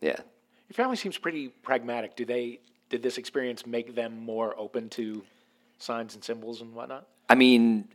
[0.01, 0.21] Yeah,
[0.69, 2.17] Your family seems pretty pragmatic.
[2.17, 2.61] Do they?
[2.89, 5.23] Did this experience make them more open to
[5.79, 7.07] signs and symbols and whatnot?
[7.29, 7.89] I mean,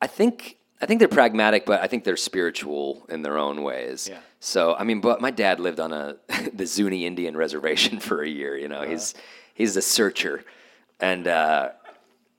[0.00, 4.08] I think I think they're pragmatic, but I think they're spiritual in their own ways.
[4.10, 4.18] Yeah.
[4.40, 6.16] So I mean, but my dad lived on a
[6.52, 8.56] the Zuni Indian reservation for a year.
[8.56, 9.14] You know, he's
[9.54, 10.44] he's a searcher,
[11.00, 11.70] and uh,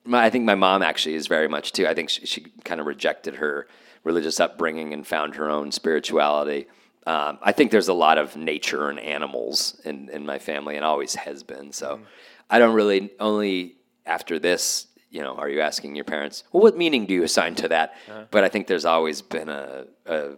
[0.03, 1.87] my, I think my mom actually is very much too.
[1.87, 3.67] I think she, she kind of rejected her
[4.03, 6.67] religious upbringing and found her own spirituality.
[7.05, 10.83] Um, I think there's a lot of nature and animals in, in my family and
[10.83, 11.71] always has been.
[11.71, 12.03] So mm-hmm.
[12.49, 13.75] I don't really, only
[14.05, 17.55] after this, you know, are you asking your parents, well, what meaning do you assign
[17.55, 17.93] to that?
[18.09, 18.25] Uh-huh.
[18.31, 20.31] But I think there's always been a, a,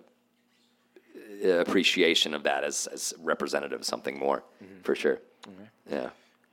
[1.43, 4.82] a appreciation of that as, as representative of something more, mm-hmm.
[4.84, 5.20] for sure.
[5.47, 5.93] Mm-hmm.
[5.93, 6.09] Yeah.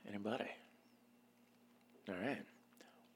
[0.07, 0.49] Anybody?
[2.07, 2.41] All right.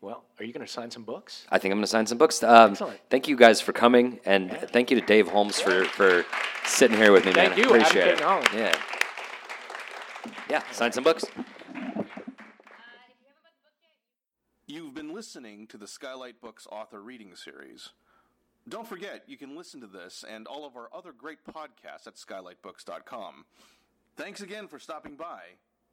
[0.01, 1.45] Well, are you going to sign some books?
[1.49, 2.41] I think I'm going to sign some books.
[2.41, 2.99] Um, Excellent.
[3.09, 6.25] thank you guys for coming, and thank you to Dave Holmes for, for
[6.65, 7.57] sitting here with me, Thank man.
[7.59, 8.19] you, I Adam appreciate it.
[8.19, 8.75] Cayton Yeah.
[10.49, 11.25] Yeah, sign some books.
[14.67, 17.89] You've been listening to the Skylight Books author reading series.
[18.67, 22.15] Don't forget, you can listen to this and all of our other great podcasts at
[22.15, 23.45] skylightbooks.com.
[24.15, 25.41] Thanks again for stopping by,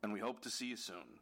[0.02, 1.20] and we hope to see you soon.